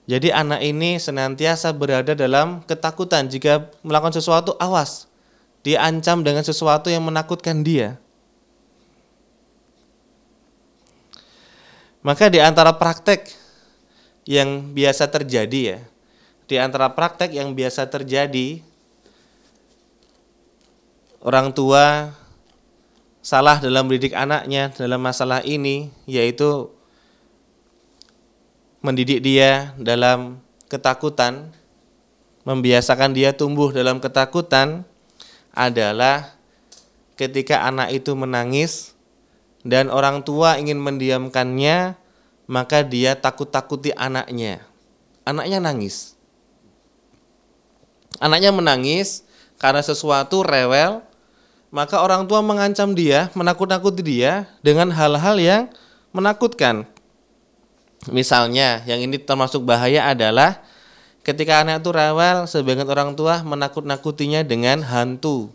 [0.10, 5.08] Jadi anak ini senantiasa berada dalam ketakutan jika melakukan sesuatu awas.
[5.62, 8.02] Diancam dengan sesuatu yang menakutkan dia.
[12.02, 13.30] Maka di antara praktek
[14.26, 15.80] yang biasa terjadi ya.
[16.52, 18.60] Di antara praktek yang biasa terjadi
[21.24, 22.12] orang tua
[23.24, 26.68] salah dalam mendidik anaknya dalam masalah ini yaitu
[28.84, 31.56] mendidik dia dalam ketakutan,
[32.44, 34.84] membiasakan dia tumbuh dalam ketakutan
[35.56, 36.36] adalah
[37.16, 38.92] ketika anak itu menangis
[39.64, 41.96] dan orang tua ingin mendiamkannya,
[42.44, 44.68] maka dia takut-takuti anaknya.
[45.24, 46.20] Anaknya nangis.
[48.22, 49.26] Anaknya menangis
[49.58, 51.02] karena sesuatu rewel,
[51.74, 55.64] maka orang tua mengancam dia, menakut-nakuti dia dengan hal-hal yang
[56.14, 56.86] menakutkan.
[58.14, 60.62] Misalnya, yang ini termasuk bahaya adalah
[61.26, 65.50] ketika anak itu rewel, sebagian orang tua menakut-nakutinya dengan hantu.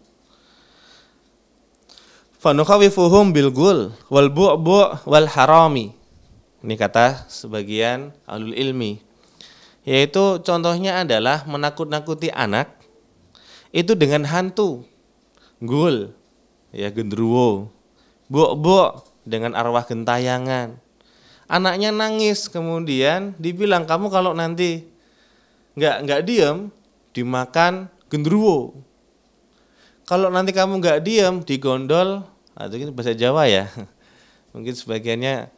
[2.42, 5.94] Fanukhawifuhum bil gul wal bu'bu' wal harami.
[6.66, 9.05] Ini kata sebagian alul ilmi.
[9.86, 12.74] Yaitu contohnya adalah menakut-nakuti anak
[13.70, 14.82] itu dengan hantu
[15.62, 16.10] gul
[16.74, 17.70] ya gendruwo
[18.26, 18.42] bu
[19.26, 20.78] dengan arwah gentayangan.
[21.46, 24.82] Anaknya nangis kemudian dibilang kamu kalau nanti
[25.78, 26.58] nggak nggak diem
[27.14, 28.74] dimakan gendruwo.
[30.06, 32.26] Kalau nanti kamu nggak diem digondol
[32.58, 33.70] atau nah, itu bahasa Jawa ya.
[34.54, 35.52] Mungkin sebagiannya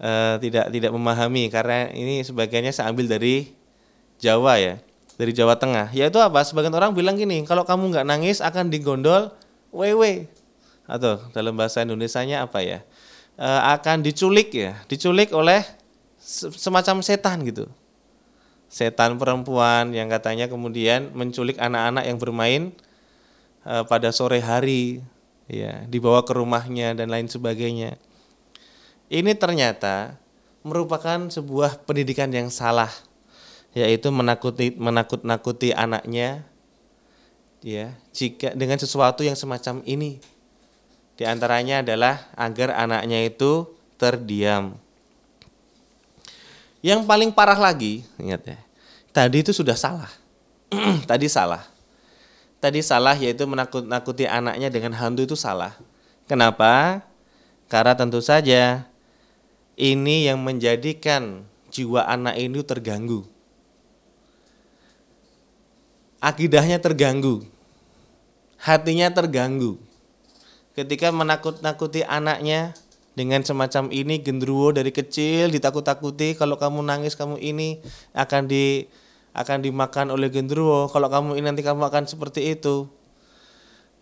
[0.00, 3.52] uh, tidak tidak memahami karena ini sebagiannya saya ambil dari
[4.16, 4.80] Jawa ya
[5.16, 5.90] dari Jawa Tengah.
[5.96, 6.44] Yaitu apa?
[6.44, 9.32] Sebagian orang bilang gini, kalau kamu nggak nangis akan digondol
[9.72, 10.28] wewe.
[10.86, 12.84] Atau dalam bahasa Indonesia-nya apa ya?
[13.34, 15.64] E, akan diculik ya, diculik oleh
[16.54, 17.66] semacam setan gitu.
[18.70, 22.62] Setan perempuan yang katanya kemudian menculik anak-anak yang bermain
[23.66, 25.02] e, pada sore hari,
[25.50, 27.98] ya, dibawa ke rumahnya dan lain sebagainya.
[29.06, 30.18] Ini ternyata
[30.66, 32.90] merupakan sebuah pendidikan yang salah
[33.76, 36.42] yaitu menakuti menakut-nakuti anaknya
[37.60, 40.18] ya jika dengan sesuatu yang semacam ini.
[41.16, 44.76] Di antaranya adalah agar anaknya itu terdiam.
[46.84, 48.58] Yang paling parah lagi ingat ya
[49.16, 50.12] tadi itu sudah salah.
[51.08, 51.64] Tadi salah.
[52.60, 55.72] Tadi salah yaitu menakut-nakuti anaknya dengan hantu itu salah.
[56.28, 57.00] Kenapa?
[57.72, 58.84] Karena tentu saja
[59.76, 63.28] ini yang menjadikan jiwa anak ini terganggu
[66.26, 67.46] akidahnya terganggu,
[68.58, 69.78] hatinya terganggu.
[70.74, 72.76] Ketika menakut-nakuti anaknya
[73.16, 77.80] dengan semacam ini gendruwo dari kecil ditakut-takuti kalau kamu nangis kamu ini
[78.12, 78.84] akan di
[79.32, 82.88] akan dimakan oleh gendruwo, kalau kamu ini nanti kamu akan seperti itu.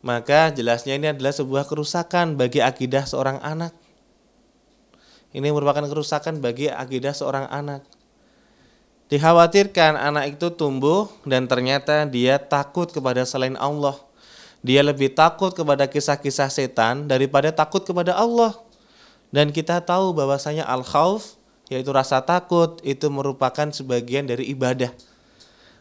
[0.05, 3.73] Maka jelasnya ini adalah sebuah kerusakan bagi akidah seorang anak.
[5.35, 7.83] Ini merupakan kerusakan bagi akidah seorang anak.
[9.11, 13.99] Dikhawatirkan anak itu tumbuh dan ternyata dia takut kepada selain Allah.
[14.65, 18.55] Dia lebih takut kepada kisah-kisah setan daripada takut kepada Allah.
[19.35, 21.35] Dan kita tahu bahwasanya al-khauf
[21.67, 24.95] yaitu rasa takut itu merupakan sebagian dari ibadah.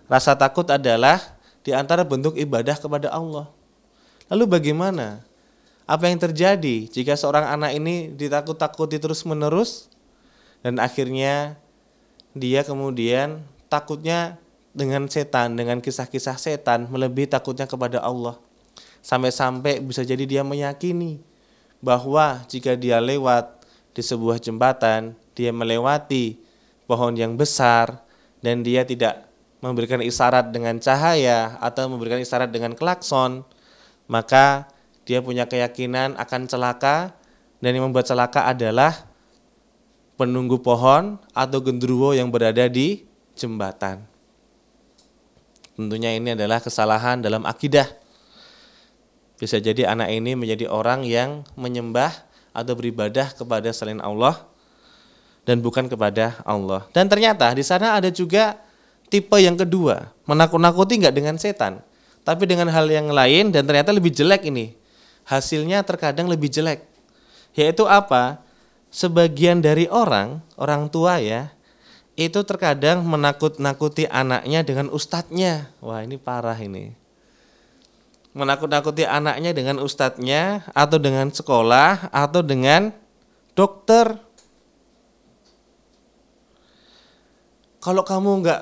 [0.10, 1.22] Rasa takut adalah
[1.62, 3.48] di antara bentuk ibadah kepada Allah.
[4.28, 5.22] Lalu bagaimana?
[5.84, 9.92] Apa yang terjadi jika seorang anak ini ditakut-takuti terus-menerus
[10.64, 11.60] dan akhirnya
[12.32, 14.40] dia kemudian takutnya
[14.74, 18.40] dengan setan, dengan kisah-kisah setan, melebihi takutnya kepada Allah.
[19.04, 21.22] Sampai-sampai bisa jadi dia meyakini
[21.84, 23.62] bahwa jika dia lewat
[23.94, 26.40] di sebuah jembatan, dia melewati
[26.88, 28.02] pohon yang besar
[28.40, 29.28] dan dia tidak
[29.60, 33.44] memberikan isyarat dengan cahaya atau memberikan isyarat dengan klakson,
[34.08, 34.68] maka
[35.04, 37.16] dia punya keyakinan akan celaka
[37.60, 39.08] dan yang membuat celaka adalah
[40.16, 43.04] penunggu pohon atau gendruwo yang berada di
[43.36, 44.06] jembatan.
[45.74, 47.90] Tentunya ini adalah kesalahan dalam akidah.
[49.42, 52.14] Bisa jadi anak ini menjadi orang yang menyembah
[52.54, 54.46] atau beribadah kepada selain Allah
[55.44, 56.86] dan bukan kepada Allah.
[56.94, 58.62] Dan ternyata di sana ada juga
[59.10, 61.82] tipe yang kedua, menakut-nakuti nggak dengan setan,
[62.22, 64.83] tapi dengan hal yang lain dan ternyata lebih jelek ini.
[65.24, 66.84] Hasilnya terkadang lebih jelek.
[67.54, 68.44] Yaitu apa?
[68.94, 71.50] sebagian dari orang, orang tua ya,
[72.14, 75.74] itu terkadang menakut-nakuti anaknya dengan ustadznya.
[75.82, 76.94] Wah ini parah ini.
[78.38, 82.94] Menakut-nakuti anaknya dengan ustadznya atau dengan sekolah atau dengan
[83.58, 84.14] dokter.
[87.82, 88.62] Kalau kamu nggak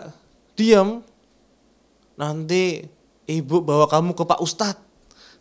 [0.56, 1.04] diam,
[2.16, 2.88] nanti
[3.28, 4.91] ibu bawa kamu ke Pak Ustadz.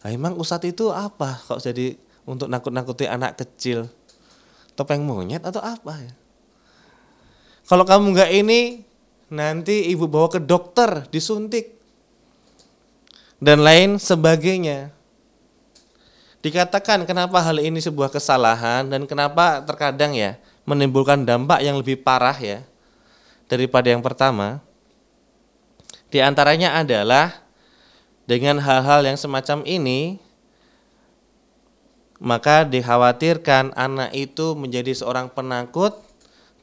[0.01, 3.89] Nah, emang Ustadz itu apa kok jadi untuk nakut-nakuti anak kecil?
[4.81, 6.13] topeng monyet atau apa ya?
[7.69, 8.81] Kalau kamu nggak ini,
[9.29, 11.77] nanti ibu bawa ke dokter, disuntik
[13.37, 14.89] dan lain sebagainya.
[16.41, 22.35] Dikatakan kenapa hal ini sebuah kesalahan dan kenapa terkadang ya menimbulkan dampak yang lebih parah
[22.41, 22.65] ya
[23.47, 24.65] daripada yang pertama.
[26.11, 27.45] Di antaranya adalah
[28.31, 30.23] dengan hal-hal yang semacam ini
[32.23, 35.99] maka dikhawatirkan anak itu menjadi seorang penakut,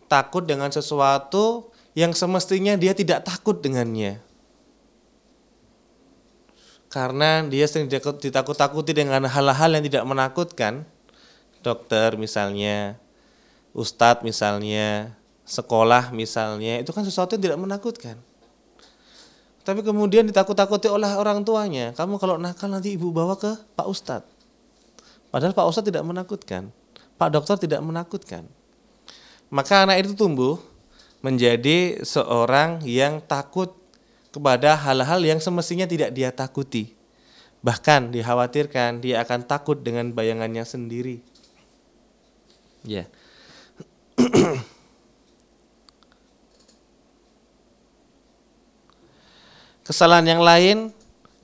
[0.08, 4.22] takut dengan sesuatu yang semestinya dia tidak takut dengannya.
[6.88, 10.88] Karena dia sering ditakut-takuti dengan hal-hal yang tidak menakutkan.
[11.66, 12.96] Dokter misalnya
[13.76, 18.16] ustadz misalnya sekolah misalnya itu kan sesuatu yang tidak menakutkan
[19.68, 24.32] tapi kemudian ditakut-takuti oleh orang tuanya kamu kalau nakal nanti ibu bawa ke pak ustadz
[25.28, 26.72] padahal pak ustadz tidak menakutkan
[27.20, 28.48] pak dokter tidak menakutkan
[29.52, 30.56] maka anak itu tumbuh
[31.24, 33.74] menjadi seorang yang takut
[34.32, 36.94] kepada hal-hal yang semestinya tidak dia takuti.
[37.66, 41.26] Bahkan dikhawatirkan dia akan takut dengan bayangannya sendiri.
[42.86, 43.10] Ya.
[49.88, 50.78] Kesalahan yang lain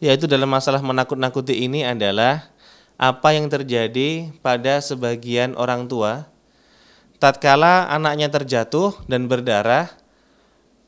[0.03, 2.51] yaitu dalam masalah menakut-nakuti ini adalah
[2.99, 6.27] apa yang terjadi pada sebagian orang tua
[7.23, 10.03] tatkala anaknya terjatuh dan berdarah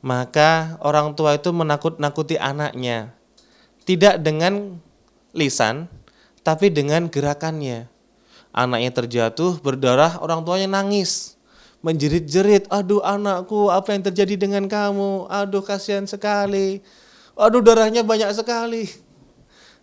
[0.06, 3.10] maka orang tua itu menakut-nakuti anaknya.
[3.89, 4.78] Tidak dengan
[5.34, 5.89] lisan,
[6.45, 7.89] tapi dengan gerakannya.
[8.53, 11.34] Anaknya terjatuh, berdarah, orang tuanya nangis.
[11.82, 15.26] Menjerit-jerit, aduh anakku, apa yang terjadi dengan kamu?
[15.26, 16.86] Aduh kasihan sekali.
[17.36, 18.88] Aduh darahnya banyak sekali.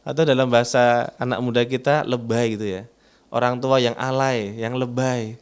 [0.02, 2.82] Atau dalam bahasa anak muda kita, lebay gitu ya.
[3.28, 5.38] Orang tua yang alay, yang lebay.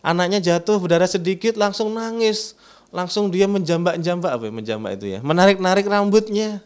[0.00, 2.56] Anaknya jatuh, berdarah sedikit, langsung nangis
[2.94, 6.62] langsung dia menjambak-jambak apa ya menjambak itu ya menarik-narik rambutnya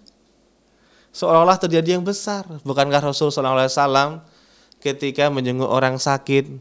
[1.17, 4.21] seolah-olah terjadi yang besar bukankah Rasul Wasallam
[4.85, 6.53] ketika menjenguk orang sakit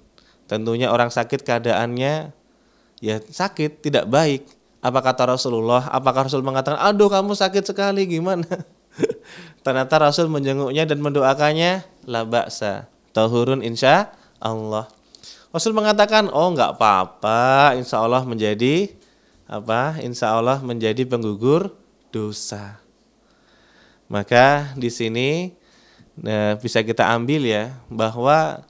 [0.47, 2.31] tentunya orang sakit keadaannya
[3.03, 4.47] ya sakit tidak baik
[4.83, 8.45] apa kata Rasulullah apakah Rasul mengatakan aduh kamu sakit sekali gimana
[9.65, 14.85] ternyata Rasul menjenguknya dan mendoakannya la baksa tahurun insya Allah
[15.49, 18.93] Rasul mengatakan oh nggak apa-apa insya Allah menjadi
[19.47, 21.71] apa insya Allah menjadi penggugur
[22.11, 22.83] dosa.
[24.11, 25.55] Maka di sini
[26.19, 28.63] nah, bisa kita ambil ya bahwa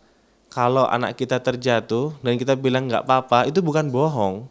[0.54, 4.50] kalau anak kita terjatuh dan kita bilang nggak apa-apa itu bukan bohong.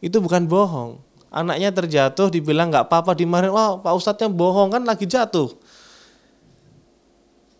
[0.00, 1.00] Itu bukan bohong.
[1.30, 5.54] Anaknya terjatuh dibilang nggak apa-apa dimarahin, wah Pak Ustadznya bohong kan lagi jatuh.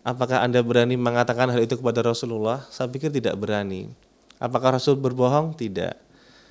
[0.02, 2.66] Apakah Anda berani mengatakan hal itu kepada Rasulullah?
[2.72, 3.92] Saya pikir tidak berani.
[4.40, 5.54] Apakah Rasul berbohong?
[5.54, 6.10] Tidak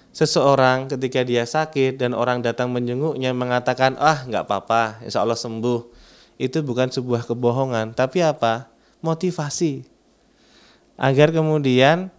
[0.10, 5.86] seseorang ketika dia sakit dan orang datang menjenguknya mengatakan ah nggak apa-apa insya Allah sembuh
[6.42, 8.74] itu bukan sebuah kebohongan tapi apa
[9.06, 9.86] motivasi
[10.98, 12.10] agar kemudian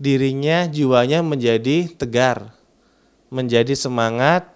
[0.00, 2.56] dirinya jiwanya menjadi tegar
[3.30, 4.50] menjadi semangat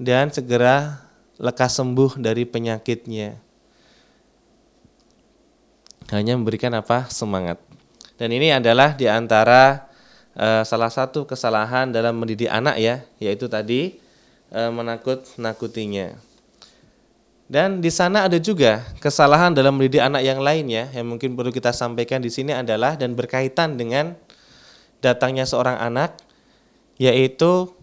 [0.00, 1.04] dan segera
[1.36, 3.36] lekas sembuh dari penyakitnya.
[6.10, 7.06] Hanya memberikan apa?
[7.12, 7.60] Semangat.
[8.16, 9.90] Dan ini adalah di antara
[10.36, 14.00] uh, salah satu kesalahan dalam mendidik anak ya, yaitu tadi
[14.52, 16.16] uh, menakut-nakutinya.
[17.44, 21.52] Dan di sana ada juga kesalahan dalam mendidik anak yang lain ya, yang mungkin perlu
[21.52, 24.16] kita sampaikan di sini adalah dan berkaitan dengan
[25.04, 26.16] datangnya seorang anak,
[26.96, 27.76] yaitu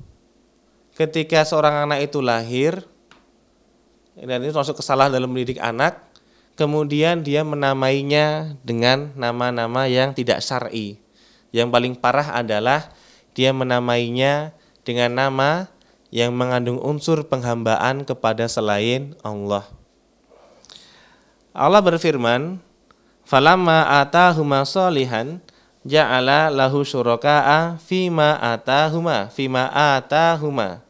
[0.98, 2.82] ketika seorang anak itu lahir,
[4.18, 6.02] dan ini termasuk kesalahan dalam mendidik anak,
[6.58, 10.98] kemudian dia menamainya dengan nama-nama yang tidak syar'i.
[11.54, 12.92] Yang paling parah adalah
[13.38, 14.52] dia menamainya
[14.84, 15.70] dengan nama
[16.12, 19.64] yang mengandung unsur penghambaan kepada selain Allah.
[21.56, 22.60] Allah berfirman,
[23.24, 25.40] "Falamma atahuma solihan
[25.88, 30.82] ja'ala lahu syuraka'a fima atahuma fima atahuma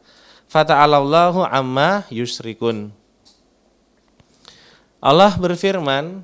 [0.48, 2.92] fata'alallahu amma yusrikun."
[5.02, 6.22] Allah berfirman,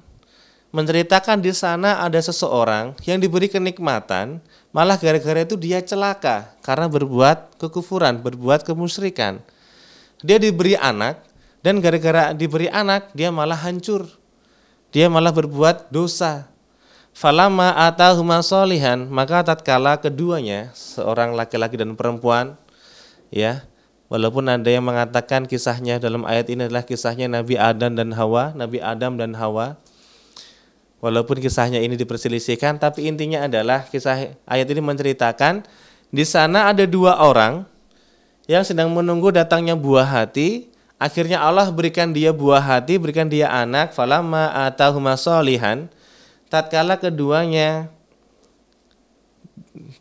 [0.71, 4.39] menceritakan di sana ada seseorang yang diberi kenikmatan,
[4.71, 9.43] malah gara-gara itu dia celaka karena berbuat kekufuran, berbuat kemusyrikan.
[10.23, 11.25] Dia diberi anak
[11.65, 14.07] dan gara-gara diberi anak dia malah hancur.
[14.95, 16.47] Dia malah berbuat dosa.
[17.19, 22.55] Falama atahuma solihan, maka tatkala keduanya, seorang laki-laki dan perempuan,
[23.35, 23.67] ya,
[24.07, 28.79] walaupun ada yang mengatakan kisahnya dalam ayat ini adalah kisahnya Nabi Adam dan Hawa, Nabi
[28.79, 29.75] Adam dan Hawa,
[30.99, 35.63] Walaupun kisahnya ini diperselisihkan, tapi intinya adalah kisah ayat ini menceritakan
[36.11, 37.63] Di sana ada dua orang
[38.51, 40.73] yang sedang menunggu datangnya buah hati.
[40.99, 43.93] Akhirnya Allah berikan dia buah hati, berikan dia anak.
[43.93, 45.87] Falamma atahuma solihan.
[46.49, 47.93] Tatkala keduanya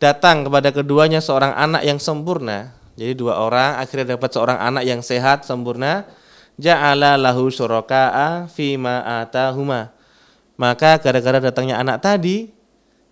[0.00, 2.72] datang kepada keduanya seorang anak yang sempurna.
[2.98, 6.08] Jadi dua orang akhirnya dapat seorang anak yang sehat, sempurna.
[6.58, 9.94] Ja'ala lahu syuraka'a fima atahuma.
[10.58, 12.50] Maka gara-gara datangnya anak tadi,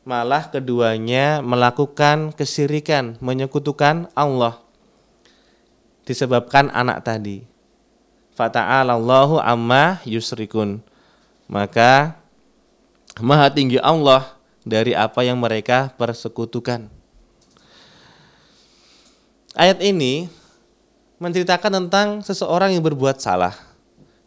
[0.03, 4.59] malah keduanya melakukan kesyirikan, menyekutukan Allah.
[6.03, 7.47] Disebabkan anak tadi.
[8.35, 10.83] Fata'alallahu amma yusrikun.
[11.47, 12.19] Maka
[13.21, 14.37] maha tinggi Allah
[14.67, 16.91] dari apa yang mereka persekutukan.
[19.57, 20.29] Ayat ini
[21.17, 23.57] menceritakan tentang seseorang yang berbuat salah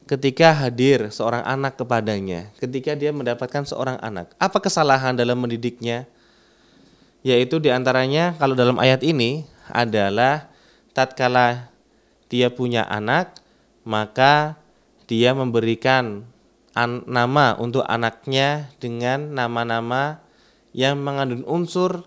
[0.09, 4.33] ketika hadir seorang anak kepadanya, ketika dia mendapatkan seorang anak.
[4.41, 6.09] Apa kesalahan dalam mendidiknya?
[7.21, 10.49] Yaitu di antaranya kalau dalam ayat ini adalah
[10.97, 11.69] tatkala
[12.25, 13.37] dia punya anak,
[13.85, 14.57] maka
[15.05, 16.25] dia memberikan
[16.77, 20.21] an nama untuk anaknya dengan nama-nama
[20.73, 22.05] yang mengandung unsur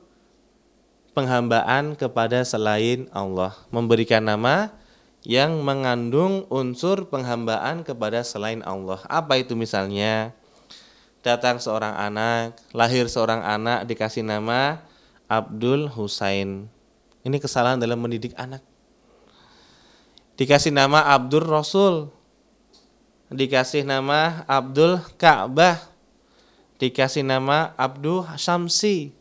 [1.12, 3.54] penghambaan kepada selain Allah.
[3.74, 4.72] Memberikan nama
[5.22, 8.98] yang mengandung unsur penghambaan kepada selain Allah.
[9.06, 10.34] Apa itu misalnya?
[11.22, 14.82] Datang seorang anak, lahir seorang anak dikasih nama
[15.30, 16.66] Abdul Husain.
[17.22, 18.66] Ini kesalahan dalam mendidik anak.
[20.34, 22.10] Dikasih nama Abdul Rasul.
[23.32, 25.80] Dikasih nama Abdul Ka'bah.
[26.76, 29.16] Dikasih nama Abdul Syamsi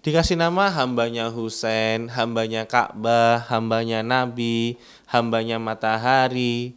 [0.00, 6.72] dikasih nama hambanya Husain, hambanya Ka'bah, hambanya Nabi, hambanya matahari,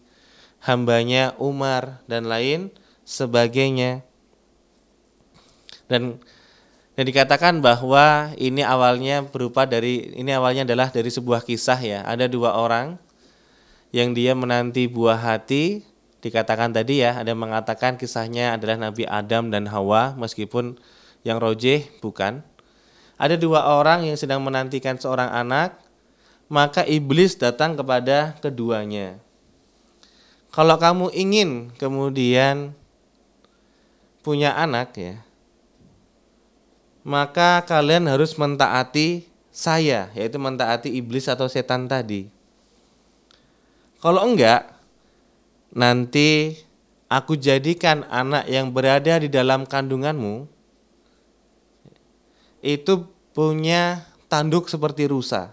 [0.60, 2.72] hambanya Umar dan lain
[3.08, 4.04] sebagainya.
[5.88, 6.20] Dan
[6.94, 12.00] dan dikatakan bahwa ini awalnya berupa dari ini awalnya adalah dari sebuah kisah ya.
[12.06, 13.02] Ada dua orang
[13.90, 15.82] yang dia menanti buah hati
[16.24, 20.80] dikatakan tadi ya ada mengatakan kisahnya adalah Nabi Adam dan Hawa meskipun
[21.28, 22.42] yang rojeh bukan
[23.24, 25.78] ada dua orang yang sedang menantikan seorang anak,
[26.50, 29.22] maka iblis datang kepada keduanya.
[30.52, 32.76] Kalau kamu ingin kemudian
[34.26, 35.16] punya anak ya,
[37.06, 42.30] maka kalian harus mentaati saya, yaitu mentaati iblis atau setan tadi.
[44.02, 44.73] Kalau enggak,
[45.74, 46.58] nanti
[47.10, 50.46] aku jadikan anak yang berada di dalam kandunganmu
[52.64, 52.94] itu
[53.36, 55.52] punya tanduk seperti rusa.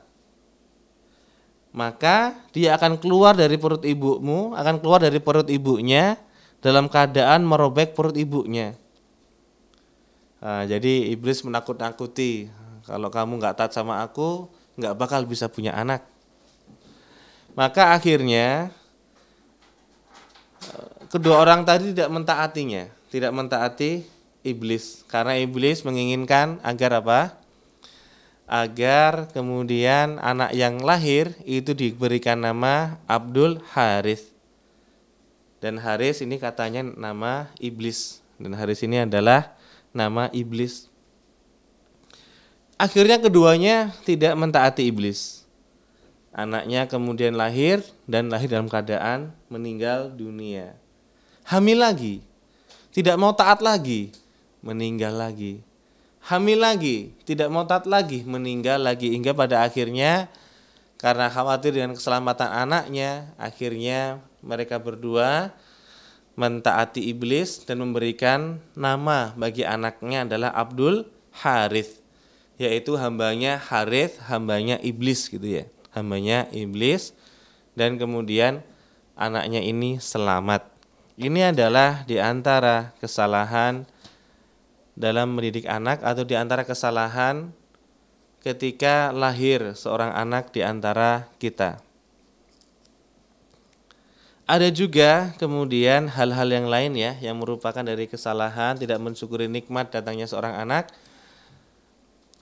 [1.71, 6.19] Maka dia akan keluar dari perut ibumu, akan keluar dari perut ibunya
[6.61, 8.75] dalam keadaan merobek perut ibunya.
[10.41, 12.49] Nah, jadi iblis menakut-nakuti
[12.89, 14.51] kalau kamu nggak taat sama aku,
[14.81, 16.03] nggak bakal bisa punya anak.
[17.55, 18.75] Maka akhirnya
[21.13, 24.05] kedua orang tadi tidak mentaatinya, tidak mentaati
[24.41, 27.41] iblis karena iblis menginginkan agar apa?
[28.51, 34.27] agar kemudian anak yang lahir itu diberikan nama Abdul Haris.
[35.63, 38.19] Dan Haris ini katanya nama iblis.
[38.43, 39.55] Dan Haris ini adalah
[39.95, 40.91] nama iblis.
[42.75, 45.40] Akhirnya keduanya tidak mentaati iblis.
[46.41, 50.73] Anaknya kemudian lahir dan lahir dalam keadaan meninggal dunia.
[51.45, 52.25] Hamil lagi.
[52.97, 54.09] Tidak mau taat lagi,
[54.65, 55.61] meninggal lagi
[56.27, 60.29] hamil lagi, tidak mau taat lagi, meninggal lagi hingga pada akhirnya
[61.01, 65.57] karena khawatir dengan keselamatan anaknya, akhirnya mereka berdua
[66.37, 71.09] mentaati iblis dan memberikan nama bagi anaknya adalah Abdul
[71.41, 72.05] Harith,
[72.61, 75.65] yaitu hambanya Harith, hambanya iblis gitu ya,
[75.95, 77.15] hambanya iblis
[77.75, 78.63] dan kemudian
[79.19, 80.67] anaknya ini selamat.
[81.21, 83.85] Ini adalah di antara kesalahan
[84.97, 87.53] dalam mendidik anak atau di antara kesalahan
[88.41, 91.81] ketika lahir seorang anak di antara kita.
[94.51, 100.27] Ada juga kemudian hal-hal yang lain ya yang merupakan dari kesalahan tidak mensyukuri nikmat datangnya
[100.27, 100.91] seorang anak.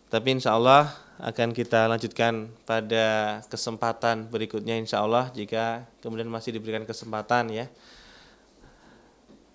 [0.09, 6.87] Tapi insya Allah akan kita lanjutkan pada kesempatan berikutnya insya Allah jika kemudian masih diberikan
[6.87, 7.67] kesempatan ya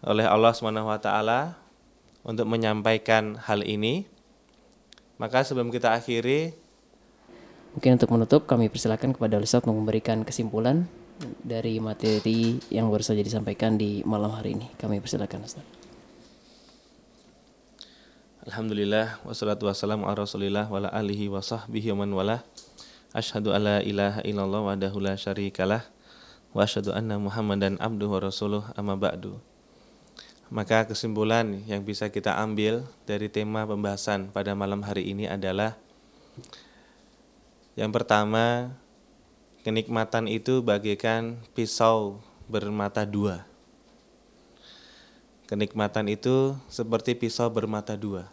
[0.04, 1.56] oleh Allah Subhanahu wa taala
[2.28, 4.08] untuk menyampaikan hal ini.
[5.16, 6.52] Maka sebelum kita akhiri
[7.74, 10.86] Mungkin untuk menutup kami persilakan kepada Ustaz memberikan kesimpulan
[11.42, 14.70] dari materi yang baru saja disampaikan di malam hari ini.
[14.78, 15.83] Kami persilakan Ustaz.
[18.44, 22.38] Alhamdulillah wassalatu wassalamu ala Rasulillah wa alihi wa sahbihi wa man wala.
[23.16, 25.88] Asyhadu alla ilaha illallah wahdahu la syarikalah
[26.52, 29.40] wa asyhadu anna Muhammadan abduhu wa rasuluh amma ba'du.
[30.52, 35.80] Maka kesimpulan yang bisa kita ambil dari tema pembahasan pada malam hari ini adalah
[37.80, 38.76] yang pertama
[39.64, 42.20] kenikmatan itu bagaikan pisau
[42.52, 43.53] bermata dua.
[45.54, 48.26] Kenikmatan itu seperti pisau bermata dua.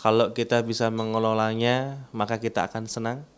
[0.00, 3.28] Kalau kita bisa mengelolanya, maka kita akan senang.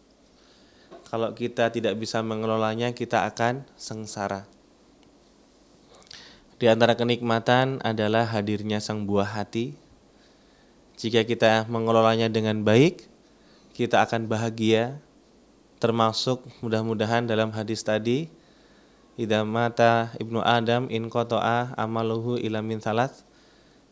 [1.11, 4.47] Kalau kita tidak bisa mengelolanya, kita akan sengsara.
[6.63, 9.75] Di antara kenikmatan adalah hadirnya sang buah hati.
[10.95, 13.11] Jika kita mengelolanya dengan baik,
[13.75, 15.03] kita akan bahagia.
[15.83, 18.31] Termasuk mudah-mudahan dalam hadis tadi,
[19.15, 23.15] Idza mata ibnu Adam in kotoa amaluhu ilamin salat.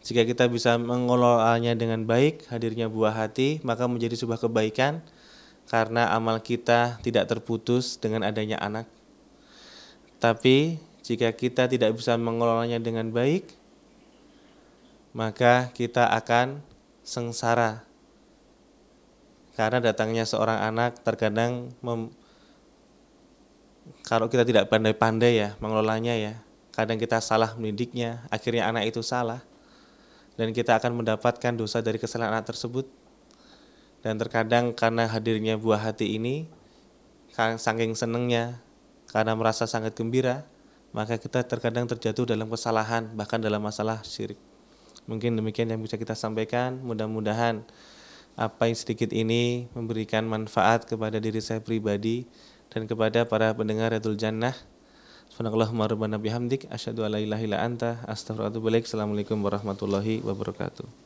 [0.02, 4.98] Jika kita bisa mengelolanya dengan baik, hadirnya buah hati, maka menjadi sebuah kebaikan
[5.70, 8.90] karena amal kita tidak terputus dengan adanya anak.
[10.18, 13.46] Tapi jika kita tidak bisa mengelolanya dengan baik,
[15.14, 16.66] maka kita akan
[17.06, 17.86] sengsara.
[19.54, 21.70] Karena datangnya seorang anak terkadang
[24.06, 26.34] kalau kita tidak pandai-pandai ya mengelolanya ya,
[26.74, 29.44] kadang kita salah mendidiknya, akhirnya anak itu salah.
[30.32, 32.88] Dan kita akan mendapatkan dosa dari kesalahan anak tersebut.
[34.00, 36.48] Dan terkadang karena hadirnya buah hati ini,
[37.36, 38.58] saking senengnya,
[39.12, 40.48] karena merasa sangat gembira,
[40.90, 44.40] maka kita terkadang terjatuh dalam kesalahan, bahkan dalam masalah syirik.
[45.04, 46.80] Mungkin demikian yang bisa kita sampaikan.
[46.80, 47.62] Mudah-mudahan
[48.32, 52.24] apa yang sedikit ini memberikan manfaat kepada diri saya pribadi
[52.72, 54.56] dan kepada para pendengar Radul Jannah.
[55.28, 58.68] Subhanallahumma rabbana bihamdik asyhadu an la ilaha illa anta astaghfiruka wa atubu.
[58.72, 61.02] Assalamualaikum warahmatullahi wabarakatuh.